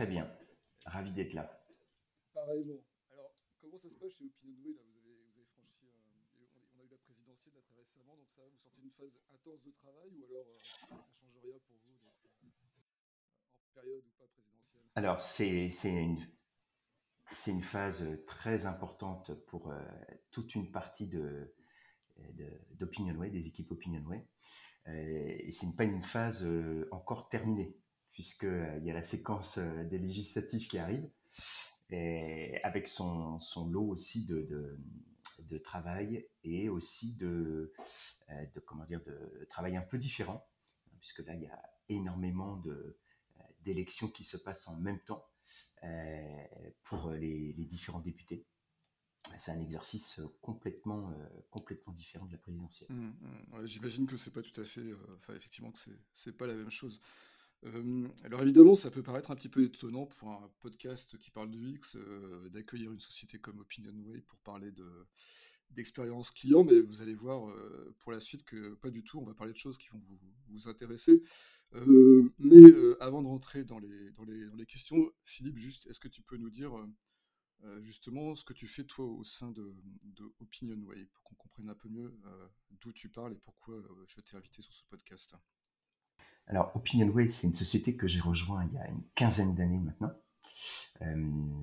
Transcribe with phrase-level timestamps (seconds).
[0.00, 0.26] Très bien.
[0.86, 1.62] Ravi d'être là.
[2.32, 2.80] Pareillement.
[3.12, 4.80] Alors, comment ça se passe chez Opinionway là?
[4.88, 8.30] Vous avez, vous avez franchi, euh, on, a eu la présidentielle là, très récemment, donc
[8.34, 11.76] ça, vous sortez d'une phase intense de travail ou alors euh, ça change rien pour
[11.84, 12.48] vous d'être euh,
[13.60, 14.88] en période ou pas présidentielle?
[14.94, 16.16] Alors, c'est une,
[17.46, 19.84] une phase très importante pour euh,
[20.30, 21.54] toute une partie de,
[22.78, 24.26] d'Opinionway, des équipes Opinionway.
[24.88, 27.76] Euh, et c'est pas une phase euh, encore terminée,
[28.20, 31.08] puisqu'il y a la séquence des législatives qui arrive,
[32.62, 34.76] avec son, son lot aussi de,
[35.48, 37.72] de, travail et aussi de,
[38.28, 40.46] de, comment dire, de travail un peu différent,
[40.98, 42.62] puisque là, il y a énormément
[43.64, 45.24] d'élections qui se passent en même temps
[45.82, 46.44] euh,
[46.84, 48.44] pour les, différents députés.
[49.38, 51.14] C'est un exercice complètement, euh,
[51.50, 52.92] complètement différent de la présidentielle.
[52.92, 53.64] Mmh, mmh.
[53.64, 55.78] J'imagine que c'est pas tout à fait, euh, enfin effectivement que
[56.12, 57.00] c'est pas la même chose.
[57.66, 61.50] Euh, alors évidemment, ça peut paraître un petit peu étonnant pour un podcast qui parle
[61.50, 64.86] de X euh, d'accueillir une société comme OpinionWay pour parler de
[65.70, 69.20] d'expérience client, mais vous allez voir euh, pour la suite que pas du tout.
[69.20, 70.00] On va parler de choses qui vont
[70.48, 71.22] vous, intéresser.
[71.74, 72.64] Euh, mais
[72.98, 76.22] avant de rentrer dans les, dans les, dans les questions, Philippe, juste, est-ce que tu
[76.22, 76.72] peux nous dire
[77.82, 79.72] justement ce que tu fais toi au sein de,
[80.02, 82.12] de OpinionWay pour qu'on comprenne un peu mieux
[82.80, 85.36] d'où tu parles et pourquoi je t'ai invité sur ce podcast?
[86.50, 90.10] Alors, OpinionWay, c'est une société que j'ai rejoint il y a une quinzaine d'années maintenant.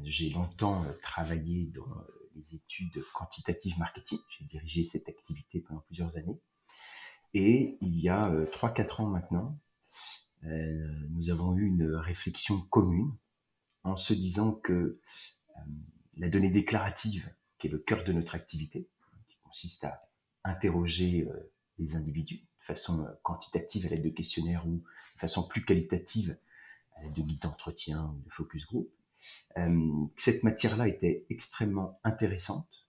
[0.06, 2.06] j'ai longtemps travaillé dans
[2.36, 4.18] les études quantitative marketing.
[4.30, 6.40] J'ai dirigé cette activité pendant plusieurs années.
[7.34, 9.60] Et il y a 3-4 ans maintenant,
[10.46, 13.12] euh, nous avons eu une réflexion commune
[13.84, 15.60] en se disant que euh,
[16.16, 18.88] la donnée déclarative, qui est le cœur de notre activité,
[19.28, 20.10] qui consiste à
[20.46, 24.84] interroger euh, les individus façon quantitative à l'aide de questionnaires ou
[25.16, 26.38] de façon plus qualitative
[26.96, 28.90] à l'aide de guides d'entretien ou de focus group,
[30.16, 32.88] cette matière-là était extrêmement intéressante,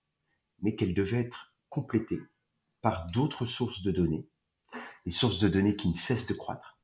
[0.61, 2.21] mais qu'elle devait être complétée
[2.81, 4.27] par d'autres sources de données,
[5.05, 6.79] des sources de données qui ne cessent de croître,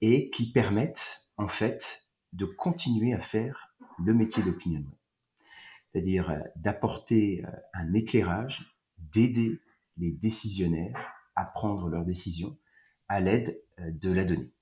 [0.00, 4.84] et qui permettent en fait de continuer à faire le métier d'opinion.
[5.92, 9.60] C'est-à-dire euh, d'apporter euh, un éclairage, d'aider
[9.96, 12.56] les décisionnaires à prendre leurs décisions
[13.08, 14.52] à l'aide euh, de la donnée.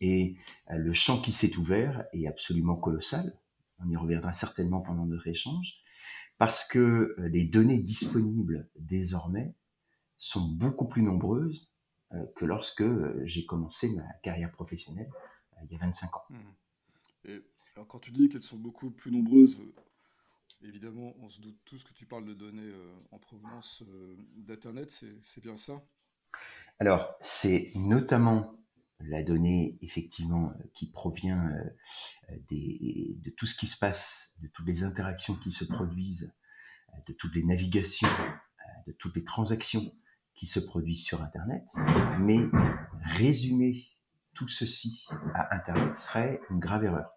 [0.00, 0.36] Et
[0.68, 3.38] le champ qui s'est ouvert est absolument colossal.
[3.78, 5.76] On y reviendra certainement pendant notre échange,
[6.38, 9.54] parce que les données disponibles désormais
[10.18, 11.68] sont beaucoup plus nombreuses
[12.14, 15.10] euh, que lorsque euh, j'ai commencé ma carrière professionnelle
[15.54, 16.24] euh, il y a 25 ans.
[16.30, 17.38] Mmh.
[17.74, 19.58] Alors quand tu dis qu'elles sont beaucoup plus nombreuses,
[20.62, 22.72] évidemment, on se doute tous que tu parles de données
[23.10, 23.82] en provenance
[24.36, 25.82] d'Internet, c'est bien ça?
[26.78, 28.54] Alors, c'est notamment
[29.00, 31.52] la donnée, effectivement, qui provient
[32.48, 36.32] des, de tout ce qui se passe, de toutes les interactions qui se produisent,
[37.06, 38.08] de toutes les navigations,
[38.86, 39.92] de toutes les transactions
[40.34, 41.64] qui se produisent sur Internet,
[42.20, 42.38] mais
[43.04, 43.84] résumer
[44.34, 47.10] tout ceci à Internet serait une grave erreur.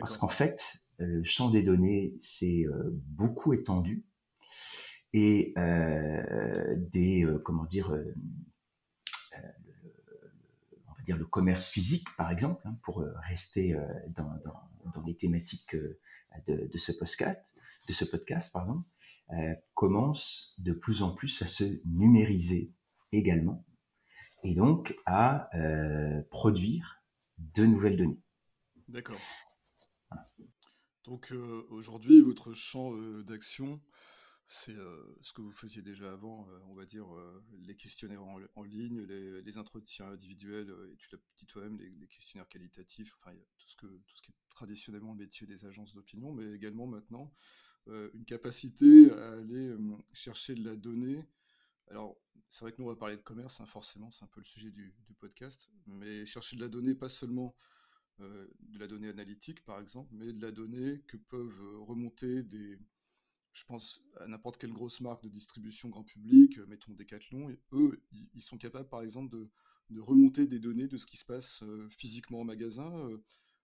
[0.00, 4.04] Parce qu'en fait, le champ des données s'est euh, beaucoup étendu
[5.12, 8.14] et euh, des, euh, comment dire, euh,
[10.88, 13.76] on va dire le commerce physique, par exemple, hein, pour rester
[14.16, 15.98] dans, dans, dans, les thématiques de,
[16.46, 17.42] de, ce podcast,
[17.88, 18.84] de ce podcast, pardon,
[19.32, 22.70] euh, commence de plus en plus à se numériser
[23.12, 23.64] également
[24.42, 27.02] et donc à euh, produire
[27.38, 28.20] de nouvelles données.
[28.88, 29.16] D'accord.
[31.04, 33.80] Donc euh, aujourd'hui, votre champ euh, d'action,
[34.46, 37.06] c'est euh, ce que vous faisiez déjà avant, on va dire
[37.62, 43.14] les questionnaires en, ligne, les, entretiens individuels, et tu l'as dit toi-même, les, questionnaires qualitatifs,
[43.18, 46.52] enfin tout ce, que, tout ce qui est traditionnellement le métier des agences d'opinion, mais
[46.52, 47.32] également maintenant
[47.86, 49.74] une capacité à aller
[50.12, 51.24] chercher de la donnée.
[51.88, 52.16] Alors,
[52.52, 54.44] c'est vrai que nous, on va parler de commerce, hein, forcément, c'est un peu le
[54.44, 57.56] sujet du, podcast, mais chercher de la donnée, pas seulement
[58.60, 62.78] de la donnée analytique, par exemple, mais de la donnée que peuvent remonter des,
[63.52, 68.02] je pense à n'importe quelle grosse marque de distribution grand public, mettons Decathlon, et eux,
[68.34, 69.50] ils sont capables, par exemple, de,
[69.90, 73.22] de, remonter des données de ce qui se passe euh, physiquement au magasin, euh,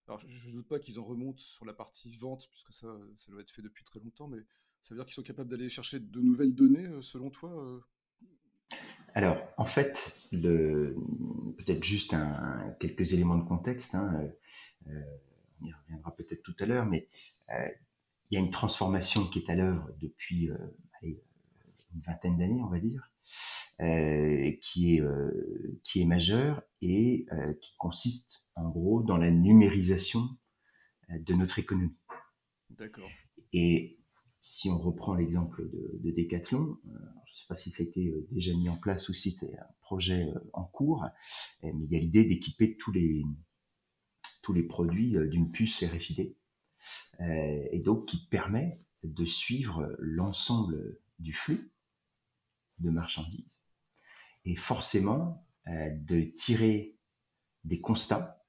[0.09, 3.31] alors, je ne doute pas qu'ils en remontent sur la partie vente, puisque ça, ça
[3.31, 4.39] doit être fait depuis très longtemps, mais
[4.81, 7.81] ça veut dire qu'ils sont capables d'aller chercher de nouvelles données, euh, selon toi euh?
[9.15, 12.15] Alors, en fait, peut-être juste
[12.79, 13.95] quelques éléments de contexte.
[13.95, 14.31] Hein,
[14.89, 15.03] euh,
[15.61, 17.09] on y reviendra peut-être tout à l'heure, mais
[17.51, 17.69] euh,
[18.31, 20.51] il y a une transformation qui est à l'œuvre depuis
[21.03, 23.11] une vingtaine d'années, on va dire,
[24.61, 25.03] qui, est,
[25.83, 27.27] qui est majeure et
[27.61, 30.29] qui consiste en gros dans la numérisation
[31.09, 31.97] de notre économie.
[32.71, 33.09] D'accord.
[33.55, 33.98] Et
[34.41, 38.09] si on reprend l'exemple de, Decathlon, euh, je ne sais pas si ça a été
[38.09, 41.07] euh, déjà mis en place ou si c'est un projet euh, en cours,
[41.63, 43.25] mais il y a l'idée d'équiper tous les,
[44.43, 46.35] tous les produits d'une puce RFID,
[47.21, 51.73] et donc qui permet de suivre l'ensemble du flux
[52.79, 53.59] de marchandises,
[54.45, 56.97] et forcément de tirer
[57.65, 58.45] des constats,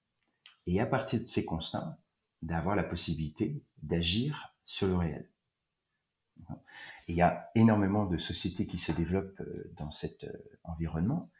[0.67, 1.97] et à partir de ces constats,
[2.43, 5.29] d'avoir la possibilité d'agir sur le réel
[7.07, 10.31] il y a énormément de sociétés qui se développent euh, dans cet euh,
[10.63, 11.31] environnement.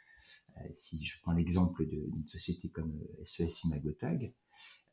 [0.57, 4.33] Euh, si je prends l'exemple d'une société comme SES Imagotag,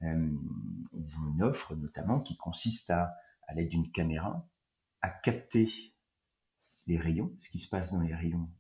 [0.02, 3.14] ils ont une offre notamment qui consiste à,
[3.48, 4.46] à l'aide d'une caméra,
[5.00, 5.70] à capter
[6.86, 8.50] les rayons, ce qui se passe dans les rayons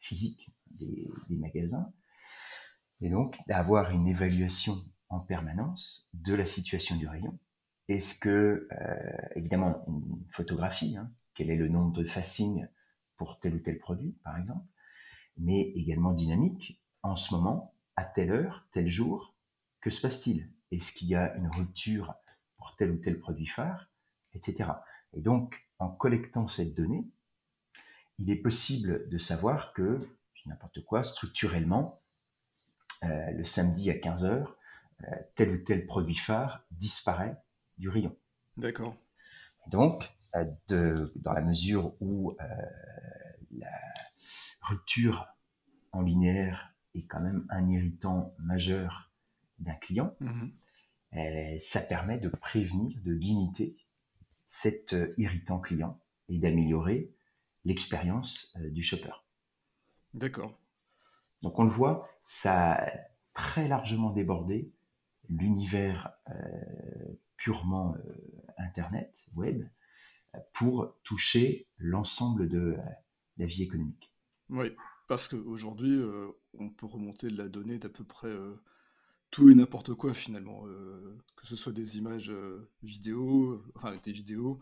[0.00, 1.92] physiques des, des magasins,
[3.00, 7.38] et donc d'avoir une évaluation en permanence de la situation du rayon
[7.88, 12.66] est-ce que, euh, évidemment, une photographie, hein, quel est le nombre de facings
[13.16, 14.64] pour tel ou tel produit, par exemple,
[15.36, 19.34] mais également dynamique, en ce moment, à telle heure, tel jour,
[19.80, 20.48] que se passe-t-il?
[20.70, 22.14] Est-ce qu'il y a une rupture
[22.56, 23.88] pour tel ou tel produit phare,
[24.32, 24.70] etc.
[25.12, 27.06] Et donc, en collectant cette donnée,
[28.18, 29.98] il est possible de savoir que,
[30.46, 32.00] n'importe quoi, structurellement,
[33.02, 34.46] euh, le samedi à 15h,
[35.02, 37.36] euh, tel ou tel produit phare disparaît
[37.78, 38.16] du rayon.
[38.56, 38.96] D'accord.
[39.66, 40.02] Donc,
[40.34, 42.44] euh, de, dans la mesure où euh,
[43.52, 43.70] la
[44.62, 45.26] rupture
[45.92, 49.12] en linéaire est quand même un irritant majeur
[49.58, 50.52] d'un client, mhm.
[51.14, 53.76] euh, ça permet de prévenir, de limiter
[54.46, 57.12] cet irritant client et d'améliorer
[57.64, 59.12] l'expérience du shopper.
[60.12, 60.60] D'accord.
[61.42, 62.90] Donc on le voit, ça a
[63.32, 64.72] très largement débordé
[65.28, 66.12] l'univers
[67.44, 68.14] purement euh,
[68.56, 69.68] Internet, web,
[70.54, 72.76] pour toucher l'ensemble de euh,
[73.36, 74.10] la vie économique.
[74.48, 74.68] Oui,
[75.08, 78.34] parce qu'aujourd'hui, euh, on peut remonter de la donnée d'à peu près
[79.30, 80.62] tout et n'importe quoi finalement,
[81.36, 82.32] que ce soit des images
[82.82, 84.60] vidéo, enfin des vidéos,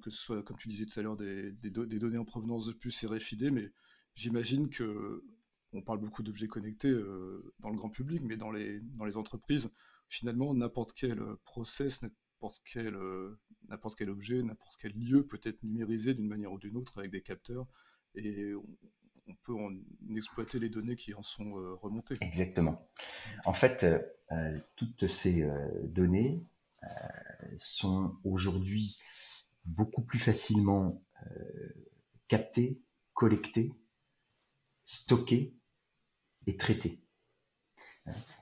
[0.00, 3.04] que ce soit, comme tu disais tout à l'heure, des, données en provenance de puces
[3.04, 3.72] RFID, mais
[4.14, 5.24] j'imagine que
[5.72, 6.92] on parle beaucoup d'objets connectés
[7.58, 9.70] dans le grand public, mais dans les entreprises,
[10.08, 13.38] finalement, n'importe quel euh, process, n'importe quel, euh,
[13.68, 17.10] n'importe quel objet, n'importe quel lieu peut être numérisé d'une manière ou d'une autre avec
[17.10, 17.66] des capteurs
[18.14, 19.70] et on, peut en
[20.16, 22.16] exploiter les données qui en sont euh, remontées.
[22.22, 22.88] Exactement.
[23.44, 23.84] En fait,
[24.74, 25.46] toutes ces
[25.84, 26.42] données
[27.58, 28.98] sont aujourd'hui
[29.66, 31.04] beaucoup plus facilement
[32.26, 32.80] captées,
[33.12, 33.74] collectées,
[34.86, 35.54] stockées
[36.46, 37.02] et traitées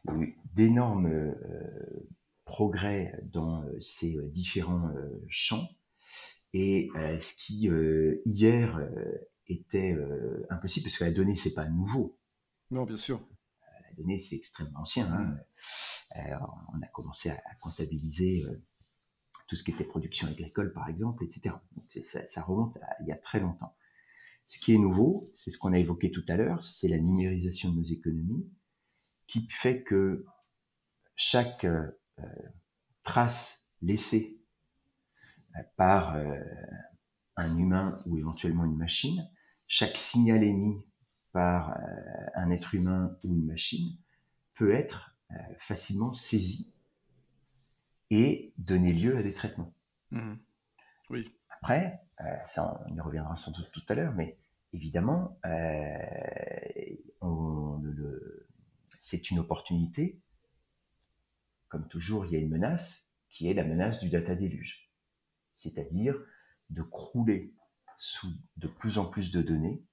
[0.05, 2.09] il y a eu d'énormes euh,
[2.45, 4.91] progrès dans euh, ces euh, différents
[5.29, 5.69] champs.
[6.53, 7.69] Et ce qui,
[8.25, 8.81] hier,
[9.47, 9.95] était
[10.49, 12.19] impossible, parce que la donnée, c'est pas nouveau.
[12.71, 13.21] Non, bien sûr.
[13.61, 15.07] La donnée, c'est extrêmement ancien.
[15.13, 15.37] Hein.
[16.73, 18.43] on a commencé à, comptabiliser
[19.49, 21.57] tout ce qui était production agricole, par exemple, etc.
[22.05, 23.77] ça, ça, remonte à, il y a très longtemps.
[24.47, 27.71] Ce qui est nouveau, c'est ce qu'on a évoqué tout à l'heure, c'est la numérisation
[27.71, 28.49] de nos économies
[29.27, 30.25] qui fait que
[31.17, 31.91] chaque euh,
[33.03, 34.39] trace laissée
[35.57, 36.39] euh, par euh,
[37.37, 39.29] un humain ou éventuellement une machine,
[39.67, 40.85] chaque signal émis
[41.33, 41.77] par
[42.35, 43.99] un être humain ou une machine
[44.55, 45.15] peut être
[45.59, 46.73] facilement saisi
[48.11, 49.75] et donner lieu à des traitements.
[50.13, 50.37] Mmh.
[51.11, 51.37] Oui.
[51.51, 52.01] Après,
[52.47, 54.39] ça on y reviendra sans doute tout à l'heure, mais
[54.73, 55.39] évidemment,
[57.21, 58.46] on, le,
[59.07, 60.21] c'est une opportunité.
[61.69, 64.91] Comme toujours, il y a une menace qui est la menace du data déluge,
[65.55, 66.17] c'est-à-dire
[66.71, 67.55] de crouler
[67.99, 69.85] sous de plus en plus de données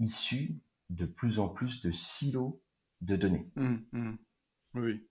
[0.00, 0.58] issues
[0.88, 2.62] de plus en plus de silos
[3.02, 3.50] de données.
[3.56, 4.16] Mmh, mmh.
[4.74, 5.06] Oui.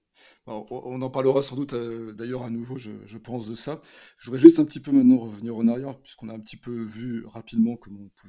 [0.47, 3.79] on en parlera sans doute euh, d'ailleurs à nouveau, je, pense, de ça.
[4.17, 6.83] Je voudrais juste un petit peu maintenant revenir en arrière, puisqu'on a un petit peu
[6.83, 7.77] vu rapidement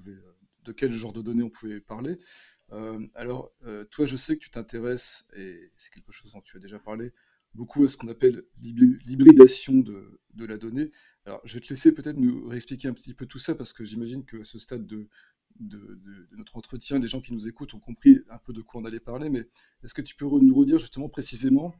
[0.06, 2.18] euh, de quel genre de données on pouvait parler.
[2.72, 6.56] Euh, alors, euh, toi, je sais que tu t'intéresses, et c'est quelque chose dont tu
[6.56, 7.12] as déjà parlé,
[7.54, 10.90] beaucoup à ce qu'on appelle l'hybridation de, la donnée.
[11.24, 13.84] Alors, je vais te laisser peut-être nous réexpliquer un petit peu tout ça, parce que
[13.84, 15.08] j'imagine que ce stade de,
[16.32, 19.00] notre entretien, les gens qui nous écoutent ont compris un peu de quoi on allait
[19.00, 19.48] parler, mais
[19.82, 21.74] est-ce que tu peux nous redire justement précisément?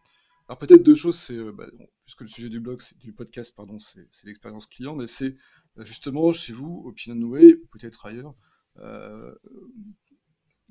[0.48, 1.66] Alors peut-être deux choses, c'est, bah,
[2.04, 5.36] puisque le sujet du blog, du podcast, pardon, c'est l'expérience client, mais c'est
[5.80, 8.34] justement chez vous, OpinionWay, peut-être ailleurs,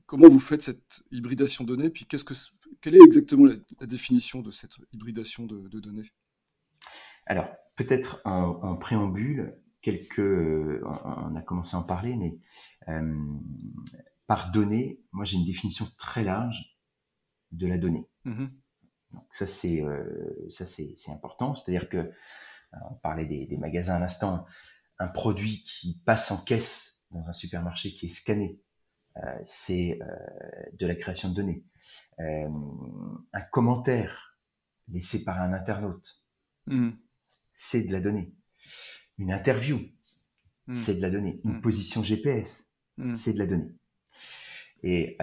[0.06, 2.34] comment vous faites cette hybridation de données, puis qu'est-ce que,
[2.82, 6.10] quelle est exactement la, définition de cette hybridation de, données?
[7.26, 7.48] Alors,
[7.78, 12.38] peut-être en, préambule, quelques, on a commencé à en parler, mais
[12.88, 13.16] euh,
[14.28, 16.78] par donnée, moi j'ai une définition très large
[17.52, 18.08] de la donnée.
[18.26, 18.48] Mmh
[19.12, 22.12] Donc ça c'est euh, ça c'est important, c'est-à-dire que
[22.90, 24.46] on parlait des, des magasins à l'instant,
[25.00, 28.75] un produit qui passe en caisse dans un supermarché qui est scanné euh,
[29.46, 30.06] c'est euh,
[30.74, 31.64] de la création de données.
[32.20, 32.50] Euh,
[33.34, 34.38] un commentaire
[34.88, 36.22] laissé par un internaute,
[36.68, 36.92] mmh.
[37.54, 38.34] c'est de la donnée.
[39.18, 39.80] Une interview,
[40.68, 40.76] mmh.
[40.76, 41.40] c'est de la donnée.
[41.44, 41.62] Une mmh.
[41.62, 42.68] position GPS,
[43.18, 43.76] c'est de la donnée.
[44.84, 45.18] Et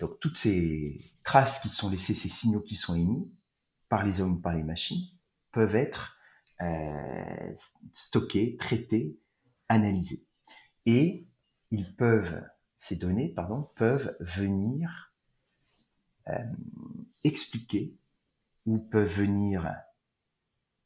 [0.00, 3.30] donc toutes ces traces qui sont laissées, ces signaux qui sont émis
[3.88, 5.06] par les hommes par les machines,
[5.52, 6.18] peuvent être
[7.92, 9.16] stockés, traités,
[9.68, 10.24] analysés.
[10.86, 11.28] Et
[11.70, 12.42] ils peuvent
[12.78, 15.12] ces données pardon, peuvent venir
[16.28, 16.44] euh,
[17.24, 17.96] expliquer
[18.64, 19.74] ou peuvent venir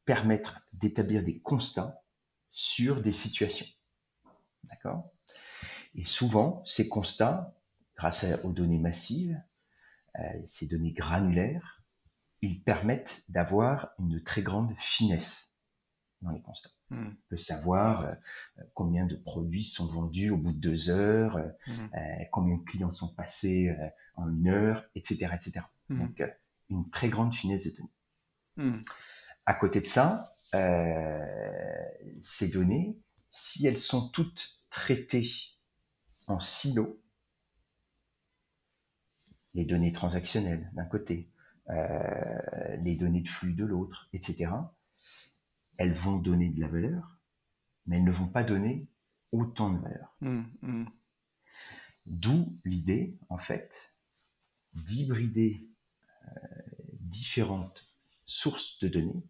[0.04, 2.02] permettre d'établir des constats
[2.48, 3.66] sur des situations.
[4.64, 5.10] D'accord?
[5.94, 7.54] Et souvent, ces constats,
[7.96, 9.40] grâce aux données massives,
[10.18, 11.82] euh, ces données granulaires,
[12.42, 15.54] ils permettent d'avoir une très grande finesse
[16.22, 16.70] dans les constats.
[16.90, 17.06] Hmm.
[17.06, 18.14] On peut savoir euh,
[18.74, 21.88] combien de produits sont vendus au bout de deux heures, euh, hmm.
[21.94, 23.74] euh, combien de clients sont passés
[24.16, 25.32] en une heure, etc.
[25.34, 25.66] etc.
[25.88, 25.98] Hmm.
[26.00, 26.22] Donc,
[26.68, 28.80] une très grande finesse de données.
[29.46, 30.36] À côté de ça,
[32.20, 32.98] ces données,
[33.30, 35.30] si elles sont toutes traitées
[36.26, 37.00] en silos,
[39.54, 41.30] les données transactionnelles d'un côté,
[41.68, 44.50] les données de flux de l'autre, etc.,
[45.80, 47.16] elles vont donner de la valeur,
[47.86, 48.86] mais elles ne vont pas donner
[49.32, 50.14] autant de valeur.
[50.20, 50.84] Mmh, mmh.
[52.04, 53.94] D'où l'idée, en fait,
[54.74, 55.66] d'hybrider
[56.26, 56.32] euh,
[56.92, 57.88] différentes
[58.26, 59.24] sources de données,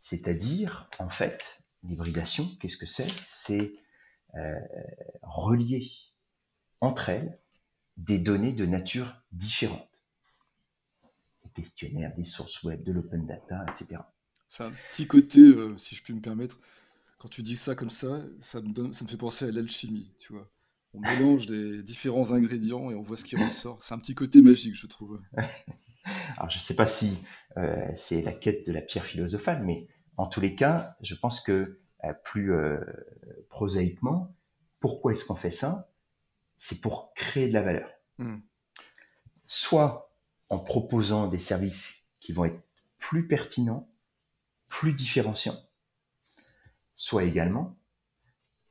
[0.00, 3.12] c'est-à-dire, en fait, l'hybridation, qu'est-ce que c'est?
[3.28, 3.72] C'est
[4.34, 4.60] euh,
[5.22, 5.88] relier
[6.80, 7.38] entre elles
[7.96, 9.88] des données de nature différente.
[11.44, 14.00] Des questionnaires, des sources web, de l'open data, etc.
[14.50, 16.58] C'est un petit côté, euh, si je puis me permettre,
[17.18, 20.10] quand tu dis ça comme ça, ça me, donne, ça me fait penser à l'alchimie,
[20.18, 20.50] tu vois.
[20.92, 23.80] On mélange des différents ingrédients et on voit ce qui ressort.
[23.84, 25.20] C'est un petit côté magique, je trouve.
[26.36, 27.16] Alors, je ne sais pas si
[27.58, 31.40] euh, c'est la quête de la pierre philosophale, mais en tous les cas, je pense
[31.40, 32.52] que euh, plus
[33.50, 34.34] prosaïquement,
[34.80, 35.92] pourquoi est-ce qu'on fait ça?
[36.56, 37.88] C'est pour créer de la valeur.
[38.18, 38.40] Hmm.
[39.46, 40.10] Soit
[40.48, 42.60] en proposant des services qui vont être
[42.98, 43.89] plus pertinents,
[44.70, 45.60] plus différenciant,
[46.94, 47.76] soit également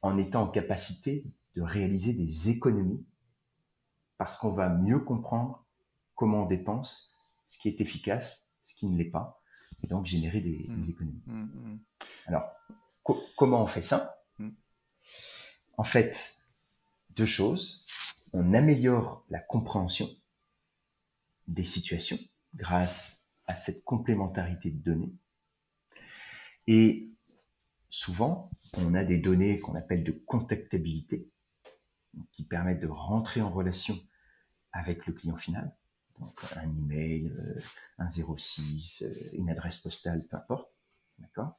[0.01, 1.25] en étant en capacité
[1.55, 3.05] de réaliser des économies
[4.17, 5.65] parce qu'on va mieux comprendre
[6.15, 7.15] comment on dépense,
[7.47, 9.41] ce qui est efficace, ce qui ne l'est pas,
[9.83, 10.89] et donc générer des, mmh.
[10.89, 11.23] économies.
[11.27, 11.79] Mmh, mmh.
[12.25, 12.49] Alors,
[13.37, 14.15] comment on fait ça?
[15.77, 16.41] En fait,
[17.15, 17.85] deux choses.
[18.33, 20.09] On améliore la compréhension
[21.47, 22.19] des situations
[22.55, 25.13] grâce à cette complémentarité de données
[26.71, 27.09] et
[27.89, 31.27] souvent, on a des données qu'on appelle de contactabilité,
[32.31, 33.99] qui permettent de rentrer en relation
[34.71, 35.75] avec le client final.
[36.19, 37.59] Donc un email, euh,
[37.97, 40.71] un 06, euh, une adresse postale, peu importe.
[41.17, 41.57] D'accord?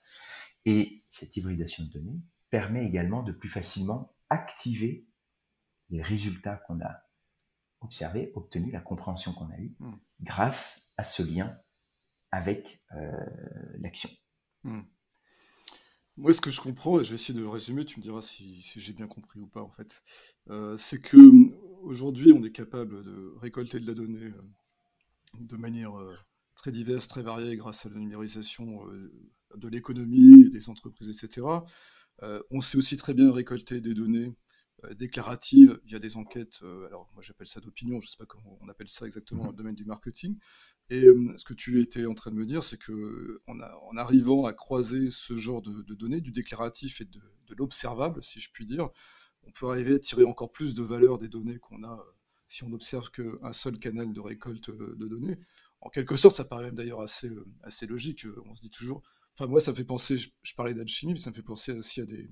[0.64, 5.08] Et cette hybridation de données permet également de plus facilement activer
[5.88, 7.02] les résultats qu'on a
[7.80, 9.96] observés, obtenus, la compréhension qu'on a eue, hmm.
[10.20, 11.58] grâce à ce lien
[12.30, 13.10] avec euh,
[13.80, 14.10] l'action.
[14.62, 14.82] Hmm.
[16.20, 18.60] Moi, ce que je comprends, et je vais essayer de résumer, tu me diras si,
[18.76, 20.02] j'ai bien compris ou pas, en fait,
[20.50, 24.42] euh, c'est que euh, aujourd'hui, on est capable de récolter de la donnée euh,
[25.40, 25.92] de manière
[26.56, 28.82] très diverse, très variée, grâce à la numérisation
[29.56, 31.46] de l'économie, des entreprises, etc.
[32.50, 34.34] on sait aussi très bien récolter des données
[34.96, 38.68] déclaratives via des enquêtes, alors moi j'appelle ça d'opinion, je ne sais pas comment on
[38.68, 40.36] appelle ça exactement dans le domaine du marketing,
[40.90, 41.06] et
[41.36, 45.10] ce que tu étais en train de me dire, c'est que en, arrivant à croiser
[45.10, 47.20] ce genre de, données, du déclaratif et de,
[47.56, 48.90] l'observable, si je puis dire,
[49.42, 52.04] on peut arriver à tirer encore plus de valeur des données qu'on a
[52.48, 55.38] si on n'observe qu'un seul canal de récolte de données.
[55.80, 57.30] En quelque sorte, ça paraît même d'ailleurs assez,
[57.62, 58.26] assez logique.
[58.46, 59.02] On se dit toujours.
[59.34, 62.00] Enfin, moi, ça me fait penser, je, parlais d'alchimie, mais ça me fait penser aussi
[62.00, 62.28] à des,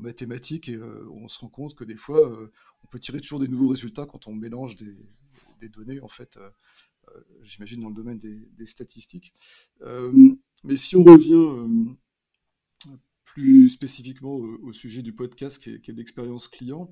[0.00, 2.20] mathématiques et on se rend compte que des fois,
[2.84, 6.38] on peut tirer toujours des nouveaux résultats quand on mélange des, données, en fait,
[7.42, 9.34] j'imagine dans le domaine des, statistiques.
[10.64, 11.94] mais si on revient
[13.24, 16.90] plus spécifiquement au, sujet du podcast qui est l'expérience client,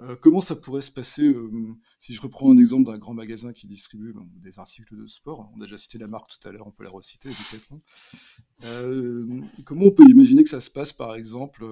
[0.00, 1.50] euh, comment ça pourrait se passer euh,
[1.98, 5.60] si je reprends un exemple d'un grand magasin qui distribue des articles de sport On
[5.60, 7.30] a déjà cité la marque tout à l'heure, on peut la reciter,
[8.62, 11.66] euh, comment on peut imaginer que ça se passe, par exemple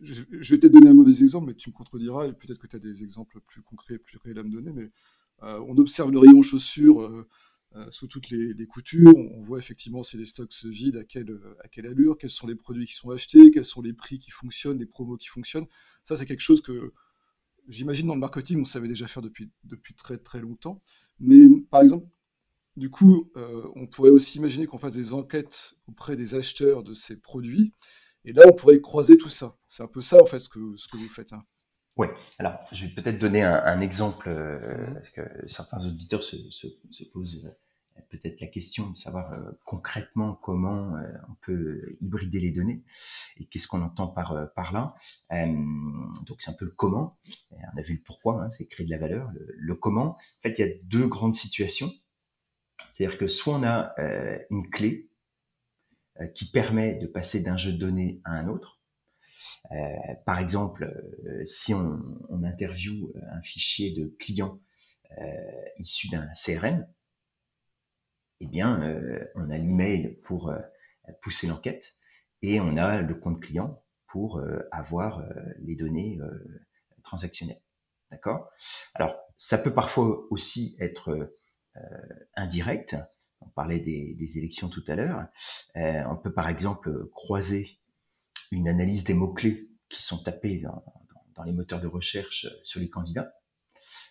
[0.00, 2.76] je, vais peut-être donner un mauvais exemple, mais tu me contrediras, et peut-être que tu
[2.76, 4.90] as des exemples plus concrets, plus réels à me donner, mais
[5.40, 7.26] on observe le rayon chaussures
[7.90, 11.68] sous toutes les, coutures, on, voit effectivement si les stocks se vident, à quelle, à
[11.68, 14.78] quelle allure, quels sont les produits qui sont achetés, quels sont les prix qui fonctionnent,
[14.78, 15.66] les promos qui fonctionnent.
[16.04, 16.92] Ça, c'est quelque chose que
[17.68, 20.82] j'imagine dans le marketing, on savait déjà faire depuis, depuis très très longtemps.
[21.20, 22.06] Mais par exemple,
[22.76, 26.94] du coup, euh, on pourrait aussi imaginer qu'on fasse des enquêtes auprès des acheteurs de
[26.94, 27.72] ces produits.
[28.28, 29.56] Et là, on pourrait croiser tout ça.
[29.68, 31.32] C'est un peu ça, en fait, ce que, ce que vous faites.
[31.32, 31.42] Hein.
[31.96, 32.06] Oui,
[32.38, 34.94] alors je vais peut-être donner un, exemple, euh, mmh.
[34.94, 39.50] parce que certains auditeurs se, se, se posent euh, peut-être la question de savoir euh,
[39.64, 40.92] concrètement comment
[41.28, 42.84] on peut hybrider les données
[43.38, 44.94] et qu'est-ce qu'on entend par, par là.
[46.26, 47.16] donc c'est un peu le comment.
[47.50, 49.32] On a vu le pourquoi, hein, c'est créer de la valeur.
[49.56, 51.90] Le, comment, en fait, il y a deux grandes situations.
[52.92, 53.94] C'est-à-dire que soit on a
[54.50, 55.07] une clé
[56.34, 58.80] qui permet de passer d'un jeu de données à un autre.
[60.24, 60.92] par exemple,
[61.46, 61.98] si on,
[62.44, 64.60] interviewe un fichier de clients
[65.78, 66.86] issu d'un CRM,
[68.40, 70.58] eh bien, euh, on a l'email pour euh,
[71.22, 71.96] pousser l'enquête
[72.42, 75.24] et on a le compte client pour euh, avoir
[75.58, 76.18] les données
[77.02, 77.60] transactionnelles.
[78.10, 78.48] D'accord?
[78.94, 81.30] Alors, ça peut parfois aussi être
[82.34, 82.96] indirect.
[83.48, 85.26] On parlait des, élections tout à l'heure.
[85.74, 87.80] on peut par exemple croiser
[88.50, 90.84] une analyse des mots-clés qui sont tapés dans,
[91.44, 93.32] les moteurs de recherche sur les candidats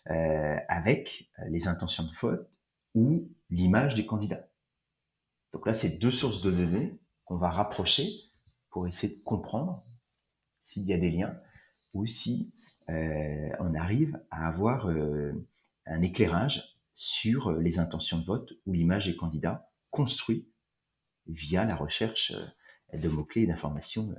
[0.06, 2.50] avec les intentions de vote
[2.95, 4.47] ou l'image des candidats.
[5.54, 8.10] Donc là, c'est deux sources de données qu'on va rapprocher
[8.69, 9.84] pour essayer de comprendre
[10.62, 11.36] s'il y a des liens
[11.93, 12.54] ou si
[12.89, 15.34] euh, on arrive à avoir euh,
[15.86, 20.50] un éclairage sur les intentions de vote ou l'image des candidats construit
[21.28, 24.16] via la recherche euh, de mots-clés et d'informations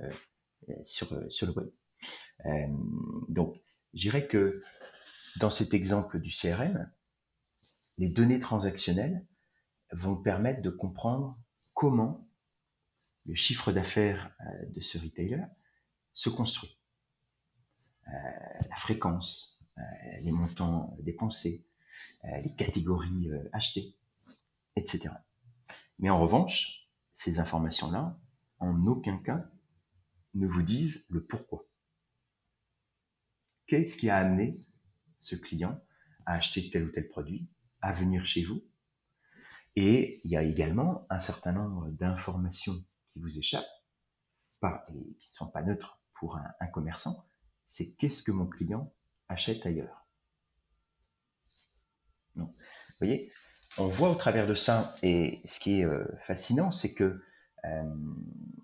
[0.83, 1.69] sur, sur le web.
[3.27, 3.55] donc,
[3.93, 4.63] je dirais que
[5.39, 6.91] dans cet exemple du CRM,
[7.97, 9.25] les données transactionnelles
[9.91, 11.35] vont permettre de comprendre
[11.73, 12.27] comment
[13.25, 15.43] le chiffre d'affaires euh, de ce retailer
[16.13, 16.77] se construit.
[18.07, 18.11] Euh,
[18.69, 19.81] la fréquence, euh,
[20.21, 21.65] les montants dépensés,
[22.23, 23.95] les catégories achetées,
[24.75, 25.13] etc.
[25.99, 28.17] Mais en revanche, ces informations-là,
[28.59, 29.45] en aucun cas,
[30.33, 31.65] ne vous disent le pourquoi.
[33.67, 34.55] Qu'est-ce qui a amené
[35.19, 35.79] ce client
[36.25, 37.49] à acheter tel ou tel produit
[37.81, 38.63] à venir chez vous?
[39.75, 43.65] Et il y a également un certain nombre d'informations qui vous échappent,
[44.63, 47.25] et qui ne sont pas neutres pour un, commerçant.
[47.67, 48.93] C'est qu'est-ce que mon client
[49.29, 50.08] achète ailleurs?
[52.45, 53.31] Vous voyez,
[53.77, 57.21] on voit au travers de ça, et ce qui est euh, fascinant, c'est que
[57.65, 57.83] euh,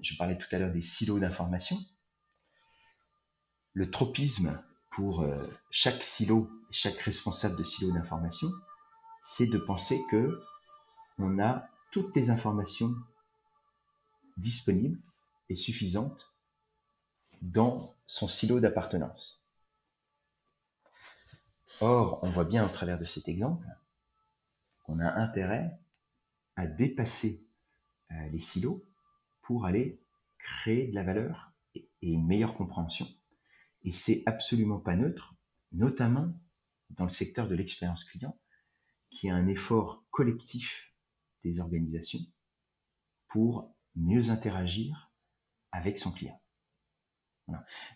[0.02, 1.78] je parlais tout à l'heure des silos d'information.
[3.74, 4.62] Le tropisme
[4.92, 8.50] pour euh, chaque silo, chaque responsable de silo d'information,
[9.22, 10.42] c'est de penser que
[11.18, 12.94] on a toutes les informations
[14.38, 15.00] disponibles
[15.50, 16.34] et suffisantes
[17.42, 19.45] dans son silo d'appartenance.
[21.82, 23.68] Or, on voit bien au travers de cet exemple
[24.84, 25.78] qu'on a intérêt
[26.56, 27.46] à dépasser
[28.12, 28.86] euh, les silos
[29.42, 30.02] pour aller
[30.38, 33.08] créer de la valeur et une meilleure compréhension.
[33.84, 35.36] Et c'est absolument pas neutre,
[35.72, 36.34] notamment
[36.92, 38.40] dans le secteur de l'expérience client,
[39.10, 40.94] qui est un effort collectif
[41.44, 42.26] des organisations
[43.28, 45.12] pour mieux interagir
[45.72, 46.42] avec son client.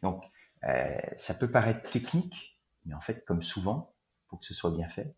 [0.03, 0.23] Donc,
[0.63, 3.93] euh, ça peut paraître technique, mais en fait, comme souvent,
[4.27, 5.15] pour que ce soit bien fait,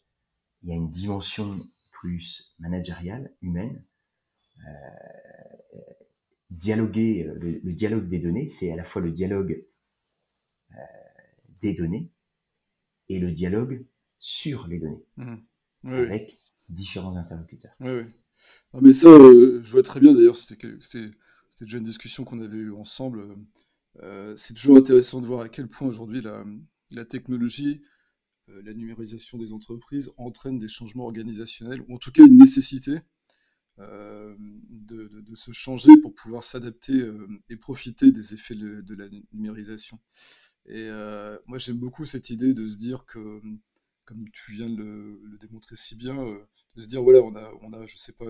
[0.63, 1.59] il y a une dimension
[1.91, 3.83] plus managériale, humaine.
[4.67, 4.71] Euh,
[6.49, 9.65] dialoguer, euh, le, dialogue des données, c'est à la fois le dialogue
[11.61, 12.09] des données
[13.09, 13.85] et le dialogue
[14.19, 15.05] sur les données.
[15.17, 15.35] Mmh
[15.83, 16.37] avec
[16.69, 17.73] différents interlocuteurs.
[17.79, 18.03] Oui,
[18.81, 21.11] mais ça, euh, je vois très bien d'ailleurs, c'était
[21.59, 23.35] déjà une discussion qu'on avait eue ensemble.
[24.01, 26.43] Euh, c'est toujours intéressant de voir à quel point aujourd'hui la,
[26.91, 27.81] la, technologie,
[28.49, 32.99] euh, la numérisation des entreprises entraîne des changements organisationnels, ou en tout cas une nécessité
[33.79, 37.03] de, se changer pour pouvoir s'adapter
[37.49, 39.99] et profiter des effets de, la numérisation.
[40.67, 40.87] Et
[41.47, 43.41] moi, j'aime beaucoup cette idée de se dire que,
[44.05, 46.15] comme tu viens de le, démontrer si bien,
[46.75, 48.27] de se dire voilà, on a, on a je sais pas,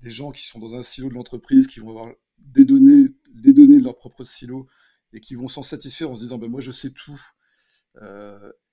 [0.00, 3.52] des gens qui sont dans un silo de l'entreprise, qui vont avoir des données, des
[3.52, 4.66] données de leur propre silo,
[5.12, 7.20] et qui vont s'en satisfaire en se disant ben, moi je sais tout.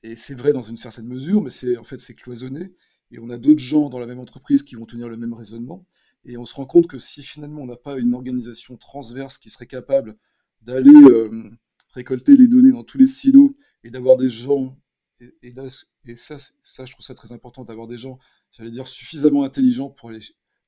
[0.04, 2.74] Et c'est vrai dans une certaine mesure, mais c'est en fait c'est cloisonné.
[3.12, 5.86] Et on a d'autres gens dans la même entreprise qui vont tenir le même raisonnement.
[6.26, 9.50] Et on se rend compte que si finalement on n'a pas une organisation transverse qui
[9.50, 10.16] serait capable
[10.62, 11.50] d'aller euh,
[11.92, 14.78] récolter les données dans tous les silos et d'avoir des gens,
[15.20, 15.66] et, là,
[16.06, 18.20] et ça, ça, je trouve ça très important, d'avoir des gens,
[18.52, 20.20] j'allais dire, suffisamment intelligents pour aller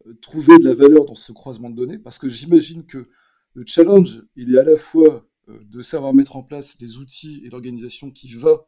[0.07, 3.09] euh, trouver de la valeur dans ce croisement de données, parce que j'imagine que
[3.53, 5.19] le challenge, il est à la fois euh,
[5.63, 8.65] de savoir mettre en place les outils et l'organisation qui va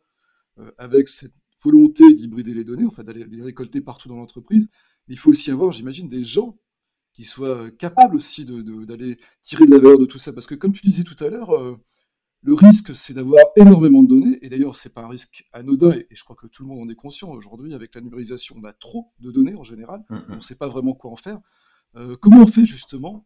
[0.77, 4.67] avec cette volonté d'hybrider les données, enfin d'aller les récolter partout dans l'entreprise,
[5.07, 6.57] mais il faut aussi avoir, j'imagine, des gens
[7.13, 10.33] qui soient capables aussi d'aller tirer de la valeur de tout ça.
[10.33, 11.77] Parce que comme tu disais tout à l'heure, euh,
[12.41, 16.07] le risque, c'est d'avoir énormément de données, et d'ailleurs, c'est pas un risque anodin, et,
[16.09, 18.73] je crois que tout le monde en est conscient aujourd'hui, avec la numérisation, on a
[18.73, 20.25] trop de données en général, mm, mm.
[20.29, 21.39] on ne sait pas vraiment quoi en faire.
[21.95, 23.25] Euh, comment on fait justement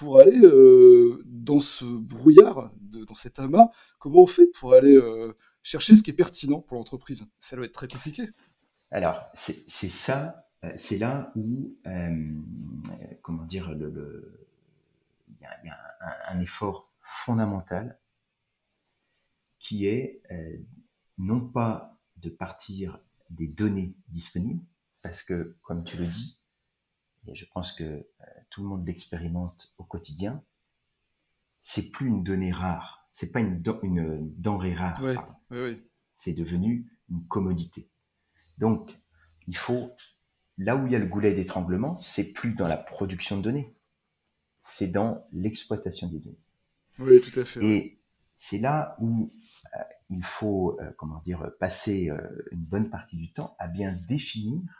[0.00, 2.72] pour aller euh, dans ce brouillard,
[3.06, 4.98] dans cet amas, comment on fait pour aller
[5.62, 7.26] chercher ce qui est pertinent pour l'entreprise?
[7.38, 8.28] Ça doit être très compliqué.
[8.90, 12.34] Alors, c'est ça, euh, c'est là où, euh,
[13.22, 15.78] comment dire, il y a,
[16.28, 16.92] un, effort
[17.24, 18.00] fondamental
[19.60, 20.56] qui est euh,
[21.18, 22.98] non pas de partir
[23.30, 24.64] des données disponibles,
[25.02, 26.39] parce que, comme tu le dis,
[27.30, 28.06] et je pense que
[28.50, 30.42] tout le monde l'expérimente au quotidien,
[31.60, 35.02] c'est plus une donnée rare c'est pas une, une denrée rare.
[36.14, 37.88] C'est devenu une commodité.
[38.58, 38.98] Donc,
[39.46, 39.92] il faut,
[40.58, 43.74] là où il y a le goulet d'étranglement, c'est plus dans la production de données,
[44.62, 46.44] c'est dans l'exploitation des données.
[46.98, 47.64] Oui, tout à fait.
[47.64, 48.00] Et
[48.36, 49.32] c'est là où
[49.74, 49.78] euh,
[50.10, 52.20] il faut, euh, comment dire, passer euh,
[52.52, 54.79] une bonne partie du temps à bien définir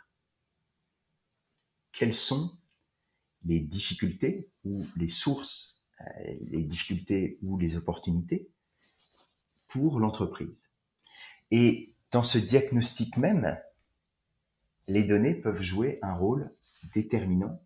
[1.92, 2.56] quelles sont
[3.44, 8.50] les difficultés ou les sources euh, les difficultés ou les opportunités
[9.68, 10.70] pour l'entreprise.
[11.50, 13.58] Et dans ce diagnostic même,
[14.86, 16.54] les données peuvent jouer un rôle
[16.94, 17.60] déterminant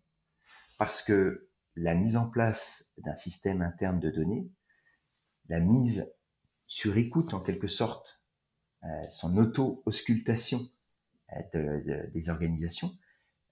[0.77, 4.49] parce que la mise en place d'un système interne de données,
[5.47, 6.11] la mise
[6.67, 8.21] sur écoute en quelque sorte,
[8.83, 10.67] euh, son auto-auscultation
[11.55, 12.97] euh, des organisations,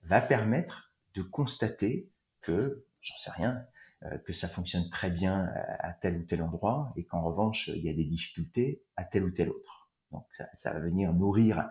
[0.04, 2.12] va permettre de constater
[2.42, 3.66] que, j'en sais rien,
[4.04, 5.48] euh, que ça fonctionne très bien
[5.80, 9.24] à tel ou tel endroit et qu'en revanche, il y a des difficultés à tel
[9.24, 9.92] ou tel autre.
[10.12, 11.70] Donc ça, va venir nourrir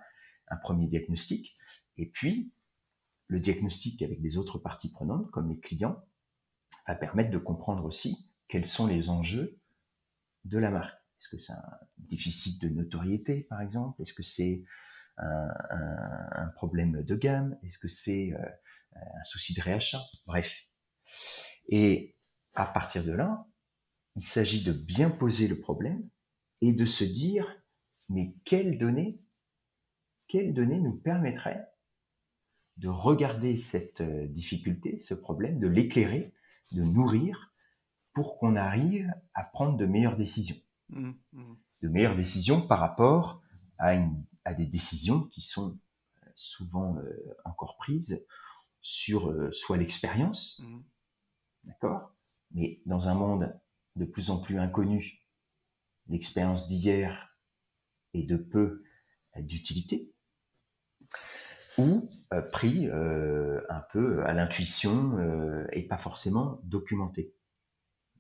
[0.49, 1.55] un premier diagnostic.
[1.97, 2.53] Et puis,
[3.29, 6.05] le diagnostic avec les autres parties prenantes, comme les clients,
[6.87, 9.59] va permettre de comprendre aussi quels sont les enjeux
[10.45, 10.99] de la marque.
[11.21, 14.03] Est-ce que c'est un déficit de notoriété, par exemple?
[14.03, 14.65] Est-ce que c'est
[15.23, 17.59] un, problème de gamme?
[17.63, 18.45] Est-ce que c'est euh,
[18.97, 20.03] un souci de réachat?
[20.27, 20.53] Bref.
[21.69, 22.17] Et
[22.55, 23.47] à partir de là,
[24.17, 26.09] il s'agit de bien poser le problème
[26.61, 27.47] et de se dire,
[28.09, 29.15] mais quelles données,
[30.29, 31.67] quelles données nous permettraient
[32.79, 36.33] de regarder cette euh, difficulté, ce problème, de l'éclairer,
[36.73, 37.53] de nourrir
[38.15, 40.57] pour qu'on arrive à prendre de meilleures décisions?
[40.89, 41.55] Mmh, mmh.
[41.83, 43.43] De meilleures décisions par rapport
[43.79, 43.95] à,
[44.47, 45.79] des décisions qui sont
[46.23, 48.25] euh, souvent euh, encore prises
[48.81, 50.81] sur soit l'expérience, mmh.
[51.65, 52.13] d'accord
[52.51, 53.55] mais dans un monde
[53.97, 55.25] de plus en plus inconnu,
[56.09, 57.37] l'expérience d'hier
[58.15, 58.85] est de peu
[59.37, 60.13] d'utilité,
[61.79, 67.35] ou euh, pris euh, un peu à l'intuition euh, et pas forcément documenté.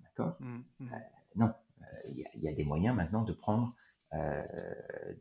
[0.00, 0.36] D'accord?
[0.40, 0.90] Mmh, mmh.
[1.36, 1.52] Non,
[2.08, 3.74] il y, a des moyens maintenant de prendre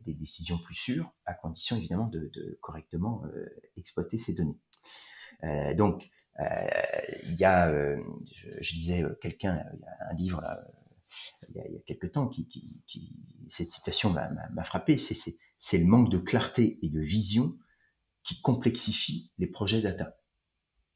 [0.04, 3.22] des décisions plus sûres, à condition évidemment de, de correctement
[3.76, 4.58] exploiter ces données.
[5.74, 8.02] donc, euh, il y a, euh,
[8.60, 9.62] je, lisais euh, quelqu'un,
[10.00, 10.64] un livre là,
[11.48, 12.48] il, y a, il y a quelques temps qui,
[12.86, 13.12] qui,
[13.48, 17.58] cette citation m'a frappé, c'est le manque de clarté et de vision
[18.24, 20.16] qui complexifie les projets data.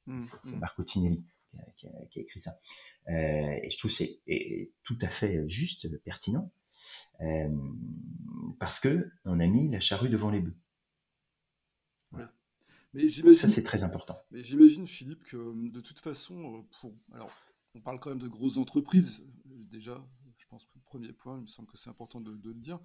[0.07, 0.59] Mmh, c'est mmh.
[0.59, 2.59] Marco Tinelli qui a, qui a, écrit ça.
[3.09, 4.21] Euh, et je trouve c'est
[4.85, 6.51] tout à fait juste, pertinent,
[7.21, 7.49] euh,
[8.59, 10.57] parce que on a mis la charrue devant les bœufs.
[12.93, 14.19] Mais Ça, c'est très important.
[14.31, 17.31] Mais j'imagine, Philippe, que euh, de toute façon, euh, pour, alors,
[17.75, 20.03] on parle quand même de grosses entreprises, déjà,
[20.39, 22.81] je pense que le premier point, il me semble que c'est important de, le dire.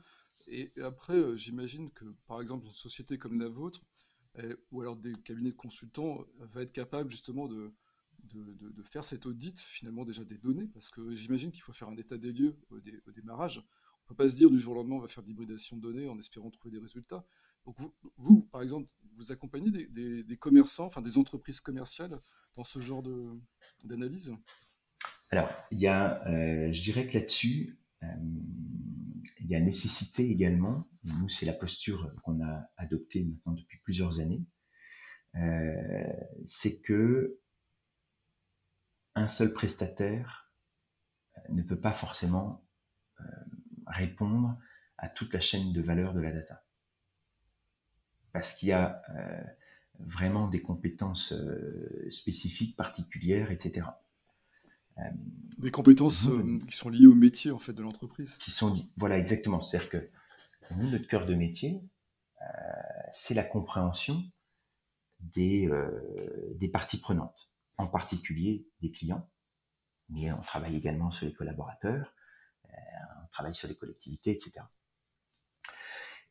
[0.47, 3.85] Et, après, j'imagine que, par exemple, une société comme la vôtre,
[4.71, 7.73] ou alors des cabinets de consultants va être capable justement de,
[8.23, 11.97] de, faire cet audit finalement déjà des données Parce que j'imagine qu'il faut faire un
[11.97, 12.79] état des lieux au,
[13.11, 13.63] démarrage.
[14.09, 15.77] On ne peut pas se dire du jour au lendemain on va faire de l'hybridation
[15.77, 17.25] de données en espérant trouver des résultats.
[17.65, 17.77] Donc
[18.17, 22.17] vous, par exemple, vous accompagnez des, commerçants, enfin des entreprises commerciales
[22.55, 23.03] dans ce genre
[23.83, 24.33] d'analyse?
[25.29, 28.07] Alors, il y a, euh, je dirais que là-dessus, euh,
[29.39, 34.19] il y a nécessité également, nous c'est la posture qu'on a adoptée maintenant depuis plusieurs
[34.19, 34.43] années,
[35.35, 36.03] euh,
[36.45, 37.39] c'est que
[39.15, 40.51] un seul prestataire
[41.49, 42.65] ne peut pas forcément
[43.91, 44.57] répondre
[44.97, 46.63] à toute la chaîne de valeur de la data
[48.33, 49.43] parce qu'il y a euh,
[49.99, 53.87] vraiment des compétences euh, spécifiques, particulières, etc.
[54.97, 55.01] Euh,
[55.57, 56.27] des compétences
[56.67, 58.37] qui sont liées au métier en fait de l'entreprise.
[58.37, 59.61] Qui sont voilà exactement.
[59.61, 60.09] C'est-à-dire que
[60.75, 61.81] nous, notre cœur de métier,
[63.11, 64.23] c'est la compréhension
[65.19, 65.69] des,
[66.55, 69.29] des parties prenantes, en particulier des clients,
[70.09, 72.15] mais on travaille également sur les collaborateurs,
[73.23, 74.61] on travaille sur les collectivités, etc.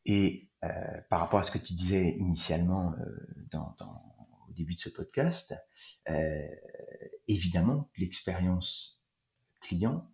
[0.06, 0.68] Et euh,
[1.08, 3.76] par rapport à ce que tu disais initialement euh, dans,
[4.48, 5.54] au début de ce podcast,
[6.08, 6.48] euh,
[7.28, 9.00] évidemment, l'expérience
[9.60, 10.10] client